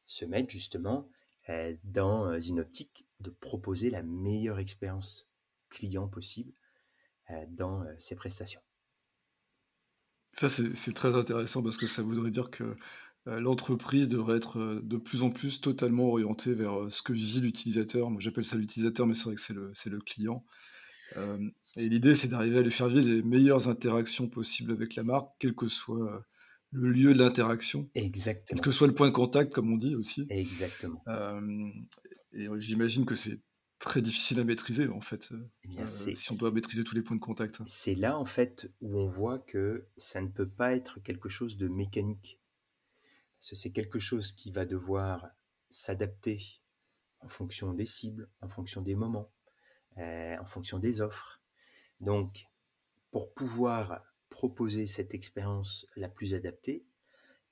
[0.06, 1.08] se mette justement
[1.48, 5.28] euh, dans une optique de proposer la meilleure expérience
[5.70, 6.52] client possible
[7.48, 8.60] dans ses prestations.
[10.34, 12.76] Ça, c'est très intéressant parce que ça voudrait dire que euh,
[13.26, 17.40] l'entreprise devrait être euh, de plus en plus totalement orientée vers euh, ce que vit
[17.40, 18.10] l'utilisateur.
[18.10, 20.44] Moi, j'appelle ça l'utilisateur, mais c'est vrai que c'est le, le, client.
[21.16, 25.28] et l'idée, c'est d'arriver à lui faire vivre les meilleures interactions possibles avec la marque,
[25.38, 26.24] quel que soit
[26.70, 27.88] le lieu de l'interaction.
[27.94, 28.46] Exactement.
[28.48, 30.26] Quel que soit le point de contact, comme on dit aussi.
[30.28, 31.02] Exactement.
[32.32, 33.40] et j'imagine que c'est
[33.78, 35.30] très difficile à maîtriser, en fait,
[35.78, 37.60] eh si on doit maîtriser tous les points de contact.
[37.66, 41.56] C'est là, en fait, où on voit que ça ne peut pas être quelque chose
[41.56, 42.40] de mécanique
[43.52, 45.28] c'est quelque chose qui va devoir
[45.68, 46.62] s'adapter
[47.20, 49.30] en fonction des cibles, en fonction des moments,
[49.98, 51.42] euh, en fonction des offres.
[52.00, 52.46] Donc,
[53.10, 56.86] pour pouvoir proposer cette expérience la plus adaptée,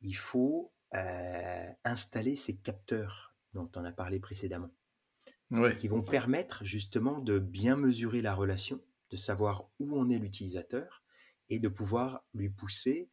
[0.01, 4.71] il faut euh, installer ces capteurs dont on a parlé précédemment,
[5.77, 8.81] qui vont permettre justement de bien mesurer la relation,
[9.11, 11.03] de savoir où on est l'utilisateur
[11.51, 13.11] et de pouvoir lui pousser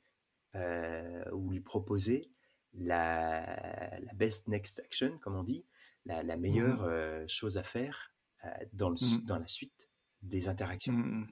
[0.55, 2.31] euh, ou lui proposer
[2.73, 5.65] la, best next action, comme on dit,
[6.05, 8.13] la, meilleure mmh euh, chose à faire
[8.45, 9.25] euh, dans, mmh.
[9.25, 9.89] dans la suite
[10.21, 10.93] des interactions.
[10.93, 11.27] Mmh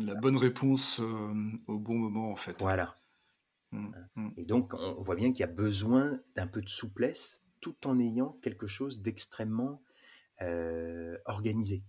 [0.00, 1.34] la bonne réponse euh,
[1.66, 2.56] au bon moment, en fait.
[2.60, 2.94] Voilà.
[4.36, 7.98] Et donc, on voit bien qu'il y a besoin d'un peu de souplesse tout en
[7.98, 9.82] ayant quelque chose d'extrêmement
[11.24, 11.82] organisé.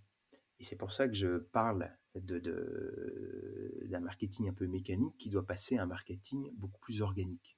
[0.59, 5.45] Et c'est pour ça que je parle de, d'un marketing un peu mécanique qui doit
[5.45, 7.55] passer à un marketing beaucoup plus organique.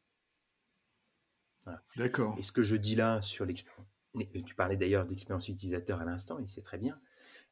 [1.97, 2.35] D'accord.
[2.37, 3.87] Et ce que je dis là sur l'expérience,
[4.45, 6.99] tu parlais d'ailleurs d'expérience utilisateur à l'instant, et c'est très bien,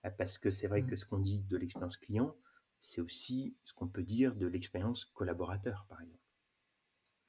[0.06, 0.88] euh, parce que c'est vrai mmh.
[0.88, 2.36] que ce qu'on dit de l'expérience client,
[2.80, 6.24] c'est aussi ce qu'on peut dire de l'expérience collaborateur, par exemple.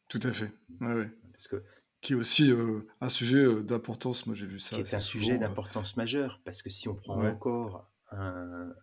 [0.09, 0.53] Tout à fait.
[0.81, 1.11] Ouais, ouais.
[1.33, 1.63] Parce que
[2.03, 4.27] qui est aussi euh, un sujet euh, d'importance.
[4.27, 4.77] Moi, j'ai vu ça.
[4.77, 8.75] Qui est un sujet d'importance majeure, parce que si on prend encore un,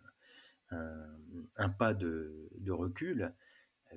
[1.56, 3.34] un, pas de, de recul,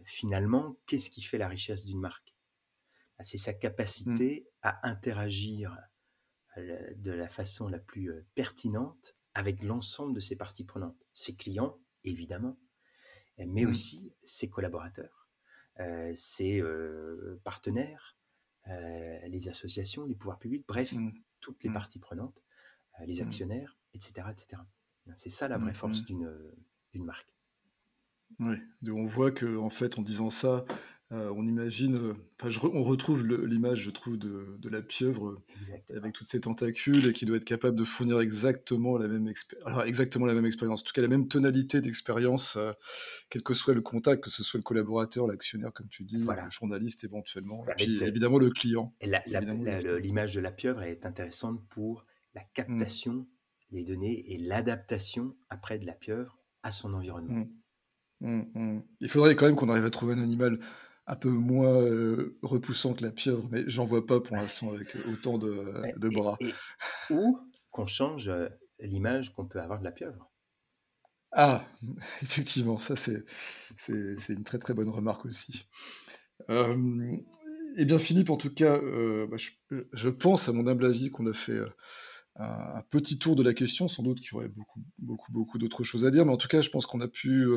[0.04, 2.33] finalement, qu'est-ce qui fait la richesse d'une marque?
[3.24, 4.68] C'est sa capacité mmh.
[4.68, 5.78] à interagir
[6.58, 11.36] euh, de la façon la plus euh, pertinente avec l'ensemble de ses parties prenantes, ses
[11.36, 12.60] clients évidemment,
[13.40, 13.70] mais mmh.
[13.70, 15.28] aussi ses collaborateurs,
[15.80, 16.62] euh, ses
[17.44, 18.16] partenaires,
[18.68, 21.14] les associations, les pouvoirs publics, bref, mmh.
[21.40, 22.44] toutes les parties prenantes,
[23.06, 24.62] les actionnaires, etc., etc.
[25.16, 26.46] C'est ça la vraie force d'une
[26.94, 27.34] marque.
[28.40, 28.58] Oui,
[28.88, 30.64] on voit que en fait, en disant ça,
[31.14, 36.26] euh, on imagine, euh, on retrouve l'image, je trouve, de, la pieuvre euh, avec toutes
[36.26, 40.34] ses tentacules et qui doit être capable de fournir exactement la même expérience, exactement la
[40.34, 42.58] même expérience, en tout cas la même tonalité d'expérience,
[43.30, 46.50] quel que soit le contact, que ce soit le collaborateur, l'actionnaire, comme tu dis, le
[46.50, 48.96] journaliste éventuellement, et puis évidemment le client.
[49.02, 52.46] L'image de la pieuvre est intéressante pour la mmh.
[52.56, 53.28] captation
[53.72, 57.46] des données et l'adaptation après de la pieuvre à son environnement.
[58.22, 58.44] Mmh.
[58.56, 60.60] Mmh, Il faudrait quand même qu'on arrive à trouver un animal
[61.06, 64.96] un peu moins euh, repoussant que la pieuvre, mais j'en vois pas pour l'instant avec
[65.12, 66.38] autant de, de bras.
[67.10, 67.38] ou
[67.72, 68.48] qu'on change euh,
[68.80, 70.32] l'image qu'on peut avoir de la pieuvre?
[71.32, 71.66] Ah,
[72.22, 73.26] effectivement, ça c'est,
[74.30, 75.66] une très très bonne remarque aussi.
[76.50, 77.18] Euh,
[77.76, 79.38] eh bien Philippe, en tout cas, euh, bah,
[79.92, 81.60] je, pense à mon humble avis qu'on a fait
[82.36, 85.84] un, petit tour de la question, sans doute qu'il y aurait beaucoup beaucoup beaucoup d'autres
[85.84, 87.48] choses à dire, mais en tout cas, je pense qu'on a pu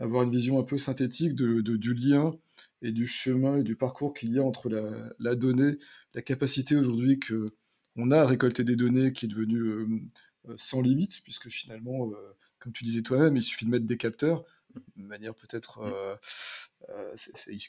[0.00, 2.32] avoir une vision un peu synthétique de, du lien
[2.82, 5.76] et du chemin et du parcours qu'il y a entre la, donnée,
[6.14, 7.54] la capacité aujourd'hui que
[7.96, 9.86] on a à récolter des données qui est devenue euh,
[10.48, 12.14] euh, sans limite, puisque finalement, euh,
[12.58, 14.44] comme tu disais toi-même, il suffit de mettre des capteurs,
[14.96, 15.80] de manière peut-être...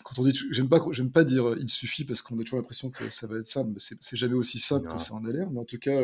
[0.04, 2.92] quand on dit, j'aime pas, j'aime pas dire il suffit parce qu'on a toujours l'impression
[2.92, 5.50] que ça va être simple, mais c'est jamais aussi simple que ça en a l'air.
[5.50, 6.00] Mais en tout cas,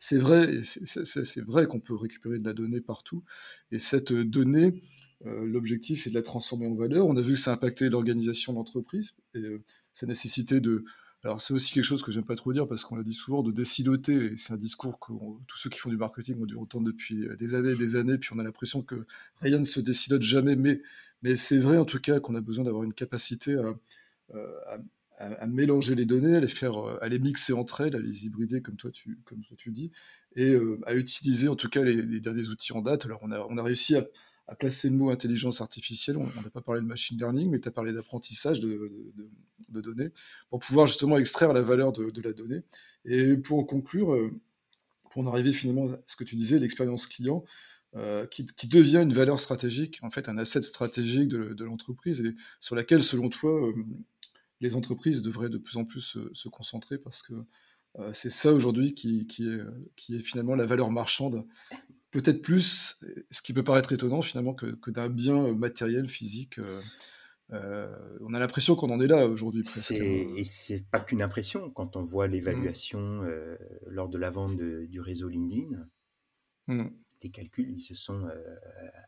[0.00, 3.22] c'est vrai, c'est vrai qu'on peut récupérer de la donnée partout.
[3.70, 4.82] Et cette donnée,
[5.24, 7.06] l'objectif est de la transformer en valeur.
[7.06, 9.62] On a vu que ça impactait l'organisation de l'entreprise et euh,
[9.92, 10.84] ça nécessitait de.
[11.24, 13.44] Alors, c'est aussi quelque chose que j'aime pas trop dire parce qu'on l'a dit souvent,
[13.44, 14.36] de déciloter.
[14.36, 15.12] C'est un discours que
[15.46, 17.94] tous ceux qui font du marketing ont dû entendre depuis euh, des années et des
[17.94, 18.18] années.
[18.18, 19.06] Puis on a l'impression que
[19.40, 20.56] rien ne se décilote jamais.
[20.56, 20.80] Mais,
[21.22, 23.56] mais c'est vrai en tout cas qu'on a besoin d'avoir une capacité
[25.18, 28.60] à, mélanger les données, à les faire, à les mixer entre elles, à les hybrider
[28.60, 29.92] comme toi tu, comme tu dis,
[30.34, 33.04] et à utiliser en tout cas les, les, derniers outils en date.
[33.06, 34.04] Alors on a, on a réussi à,
[34.48, 36.16] à placer le mot intelligence artificielle.
[36.16, 38.90] On n'a pas parlé de machine learning, mais tu as parlé d'apprentissage de,
[39.68, 40.10] données,
[40.50, 42.62] pour pouvoir justement extraire la valeur de, la donnée.
[43.04, 44.30] Et pour conclure, euh,
[45.10, 47.44] pour en arriver finalement à ce que tu disais, l'expérience client,
[47.94, 52.74] euh, qui, devient une valeur stratégique, en fait un asset stratégique de, l'entreprise, et sur
[52.74, 53.74] laquelle, selon toi, euh,
[54.60, 57.34] les entreprises devraient de plus en plus se, concentrer, parce que
[58.14, 61.46] c'est ça aujourd'hui qui est finalement la valeur marchande
[62.12, 66.58] peut-être plus, ce qui peut paraître étonnant finalement, que, d'un bien matériel, physique.
[66.58, 66.80] Euh,
[67.52, 69.62] euh, on a l'impression qu'on en est là aujourd'hui.
[69.66, 69.94] Hein.
[70.36, 73.26] Et c'est pas qu'une impression quand on voit l'évaluation mmh.
[73.26, 73.56] euh,
[73.86, 75.88] lors de la vente du réseau LinkedIn.
[76.68, 76.88] Mmh.
[77.22, 78.28] Les calculs, ils se sont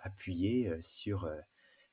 [0.02, 1.28] appuyés sur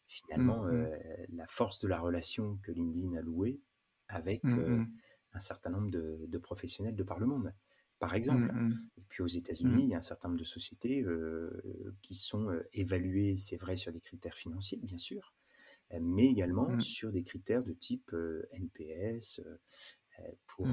[0.07, 0.87] finalement mmh,
[1.33, 3.59] la force de la relation que LinkedIn a louée
[4.07, 7.53] avec un certain nombre de, de, professionnels de par le monde
[8.01, 8.51] par exemple.
[8.51, 8.89] Mmh, mmh.
[8.97, 9.85] Et puis aux États-Unis, mmh.
[9.85, 13.75] il y a un certain nombre de sociétés euh, qui sont euh, évaluées, c'est vrai,
[13.75, 15.35] sur des critères financiers, bien sûr,
[15.93, 18.11] euh, mais également sur des critères de type
[18.51, 19.41] NPS
[20.45, 20.67] pour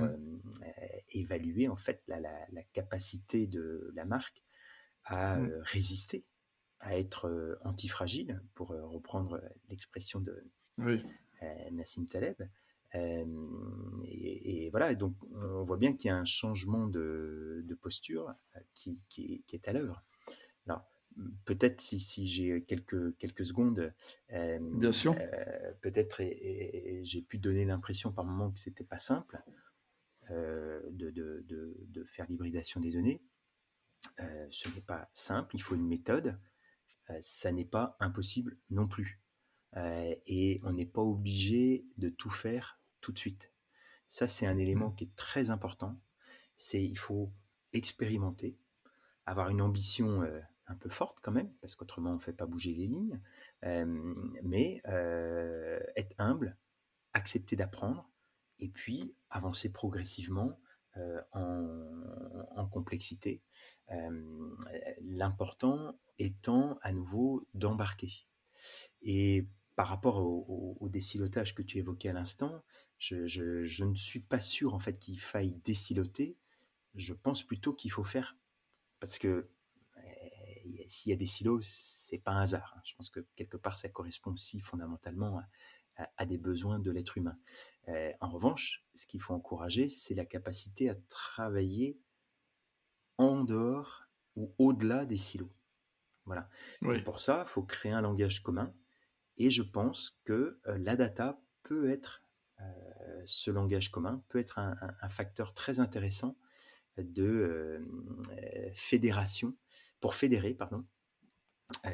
[1.10, 2.22] évaluer en fait la,
[2.72, 4.42] capacité de la marque
[5.04, 6.26] à résister,
[6.80, 10.44] à être antifragile, pour reprendre l'expression de
[11.70, 12.42] Nassim Taleb.
[12.94, 19.44] Et, voilà, donc on voit bien qu'il y a un changement de, posture euh, qui,
[19.52, 20.04] est, à l'œuvre.
[20.66, 20.84] Alors,
[21.44, 23.92] peut-être si, j'ai quelques, quelques secondes,
[24.30, 26.22] bien sûr, euh, peut-être
[27.02, 29.42] j'ai pu donner l'impression par moment que c'était pas simple
[30.30, 33.22] euh, de, de, faire l'hybridation des données.
[34.50, 36.38] ce n'est pas simple, il faut une méthode.
[37.20, 39.20] ça n'est pas impossible non plus.
[39.76, 43.50] et on n'est pas obligé de tout faire tout de suite.
[44.06, 46.00] Ça, c'est un élément qui est très important.
[46.56, 47.30] C'est il faut
[47.72, 48.56] expérimenter,
[49.26, 52.46] avoir une ambition euh, un peu forte quand même, parce qu'autrement on ne fait pas
[52.46, 53.20] bouger les lignes,
[53.62, 56.56] mais euh, être humble,
[57.12, 58.10] accepter d'apprendre,
[58.58, 60.58] et puis avancer progressivement
[60.96, 63.40] euh, en, complexité.
[65.00, 68.26] L'important étant à nouveau d'embarquer.
[69.02, 72.62] Et par rapport au, au, décilotage que tu évoquais à l'instant,
[72.98, 76.36] je, ne suis pas sûr en fait qu'il faille déciloter.
[76.94, 78.36] Je pense plutôt qu'il faut faire
[79.00, 79.50] parce que
[80.04, 82.74] eh, s'il y a des silos, c'est pas un hasard.
[82.76, 82.80] Hein.
[82.84, 85.40] Je pense que quelque part ça correspond aussi fondamentalement
[86.16, 87.38] à, des besoins de l'être humain.
[87.88, 91.98] Eh, en revanche, ce qu'il faut encourager, c'est la capacité à travailler
[93.16, 94.04] en dehors
[94.36, 95.52] ou au-delà des silos.
[96.24, 96.48] Voilà.
[96.82, 98.74] Et pour ça, il faut créer un langage commun.
[99.38, 102.22] Et je pense que euh, la data peut être
[103.24, 106.36] ce langage commun peut être un, facteur très intéressant
[106.96, 109.54] de euh, fédération,
[110.00, 110.84] pour fédérer, pardon,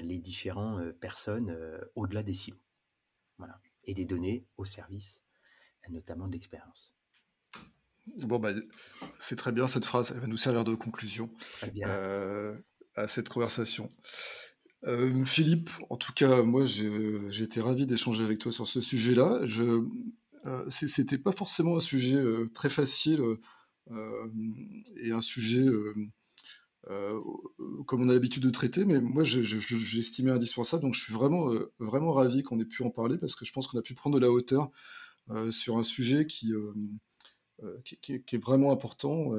[0.00, 1.56] les différentes personnes
[1.94, 2.60] au-delà des silos.
[3.38, 3.60] Voilà.
[3.84, 5.24] Et des données au service,
[5.88, 6.94] notamment de l'expérience.
[8.18, 8.52] Bon, bah,
[9.18, 11.30] c'est très bien cette phrase, elle va nous servir de conclusion
[12.94, 13.92] à cette conversation.
[15.24, 19.40] Philippe, en tout cas, moi j'ai été ravi d'échanger avec toi sur ce sujet-là.
[19.44, 19.82] Je,
[20.68, 22.22] c'était pas forcément un sujet
[22.53, 23.20] très facile
[24.97, 25.66] et un sujet
[26.90, 27.18] euh,
[27.86, 31.51] comme on a l'habitude de traiter, mais moi j'ai estimé indispensable, donc je suis vraiment,
[31.51, 33.95] euh, vraiment ravi qu'on ait pu en parler parce que je pense qu'on a pu
[33.95, 34.70] prendre de la hauteur
[35.30, 36.53] euh, sur un sujet qui,
[37.84, 39.30] qui, est vraiment important.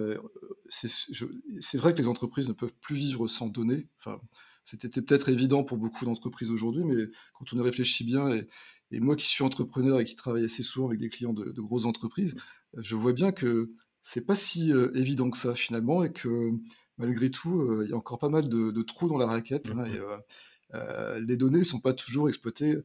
[0.70, 3.88] c'est vrai que les entreprises ne peuvent plus vivre sans données.
[4.00, 4.20] Enfin,
[4.64, 8.48] c'était peut-être évident pour beaucoup d'entreprises aujourd'hui, mais quand on y réfléchit bien, et,
[8.92, 11.62] et, moi qui suis entrepreneur et qui travaille assez souvent avec des clients de, de
[11.62, 12.36] grosses entreprises,
[12.78, 13.72] je vois bien que
[14.02, 16.52] c'est pas si évident que ça finalement, et que
[16.98, 19.72] malgré tout, euh, il y a encore pas mal de, trous dans la raquette.
[19.72, 20.18] Hein, et, euh,
[20.74, 22.78] euh, les données ne sont pas toujours exploitées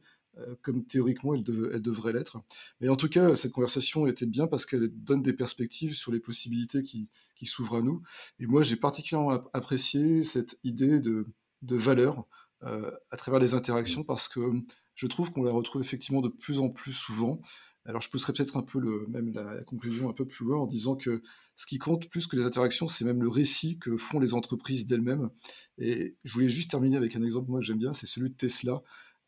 [0.61, 2.39] comme théoriquement elles, devraient l'être.
[2.79, 6.21] Mais en tout cas, cette conversation était bien parce qu'elle donne des perspectives sur les
[6.21, 7.09] possibilités qui,
[7.43, 8.01] s'ouvrent à nous.
[8.39, 11.25] Et moi, j'ai particulièrement apprécié cette idée de,
[11.61, 12.25] valeur
[12.61, 14.39] à travers les interactions parce que
[14.95, 17.39] je trouve qu'on la retrouve effectivement de plus en plus souvent.
[17.85, 20.67] Alors je pousserai peut-être un peu le, même la, conclusion un peu plus loin en
[20.67, 21.23] disant que
[21.55, 24.85] ce qui compte plus que les interactions, c'est même le récit que font les entreprises
[24.85, 25.29] d'elles-mêmes.
[25.77, 28.35] Et je voulais juste terminer avec un exemple, moi que j'aime bien, c'est celui de
[28.35, 28.81] Tesla.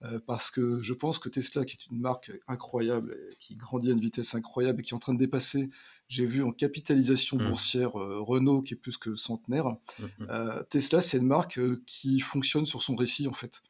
[0.03, 3.93] Euh, parce que je pense que Tesla, qui est une marque incroyable, qui grandit à
[3.93, 5.70] une vitesse incroyable et qui est en train de dépasser,
[6.09, 7.47] j'ai vu en capitalisation mmh.
[7.47, 10.28] boursière euh, Renault, qui est plus que centenaire, mmh, mmh.
[10.30, 13.61] Euh, Tesla, c'est une marque qui fonctionne sur son récit, en fait.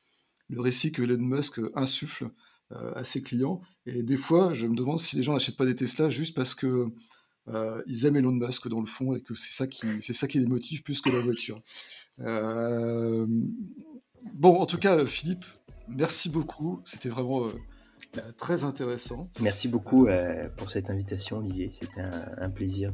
[0.54, 2.30] Le récit que Elon Musk insuffle
[2.96, 3.62] à ses clients.
[3.86, 6.56] Et des fois, je me demande si les gens n'achètent pas des Tesla juste parce
[6.56, 6.92] que
[7.50, 10.28] euh, ils aiment Elon Musk dans le fond et que c'est ça qui, c'est ça
[10.28, 11.62] qui les motive plus que la voiture.
[12.20, 13.26] Euh,
[14.34, 15.46] bon, en tout cas, Philippe,
[15.90, 16.82] merci beaucoup.
[16.86, 19.30] C'était vraiment euh, très intéressant.
[19.42, 20.08] Merci beaucoup
[20.58, 21.72] pour cette invitation, Olivier.
[21.74, 22.94] C'était un, plaisir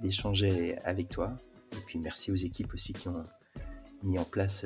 [0.00, 1.36] d'échanger avec toi.
[1.72, 3.24] Et puis merci aux équipes aussi qui ont
[4.04, 4.64] mis en place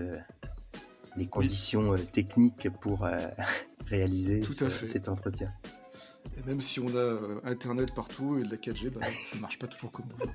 [1.16, 3.06] les conditions techniques pour
[3.86, 5.52] réaliser cet entretien.
[6.36, 9.58] Et même si on a euh, Internet partout et de la 4G, bah, ça marche
[9.58, 10.30] pas toujours comme on veut.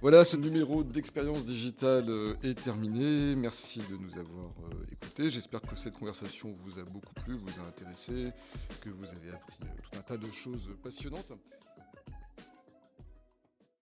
[0.00, 3.36] Voilà, ce numéro d'expérience digitale euh, est terminé.
[3.36, 5.30] Merci de nous avoir euh, écoutés.
[5.30, 8.32] J'espère que cette conversation vous a beaucoup plu, vous a intéressé,
[8.80, 11.32] que vous avez appris tout un tas de choses passionnantes.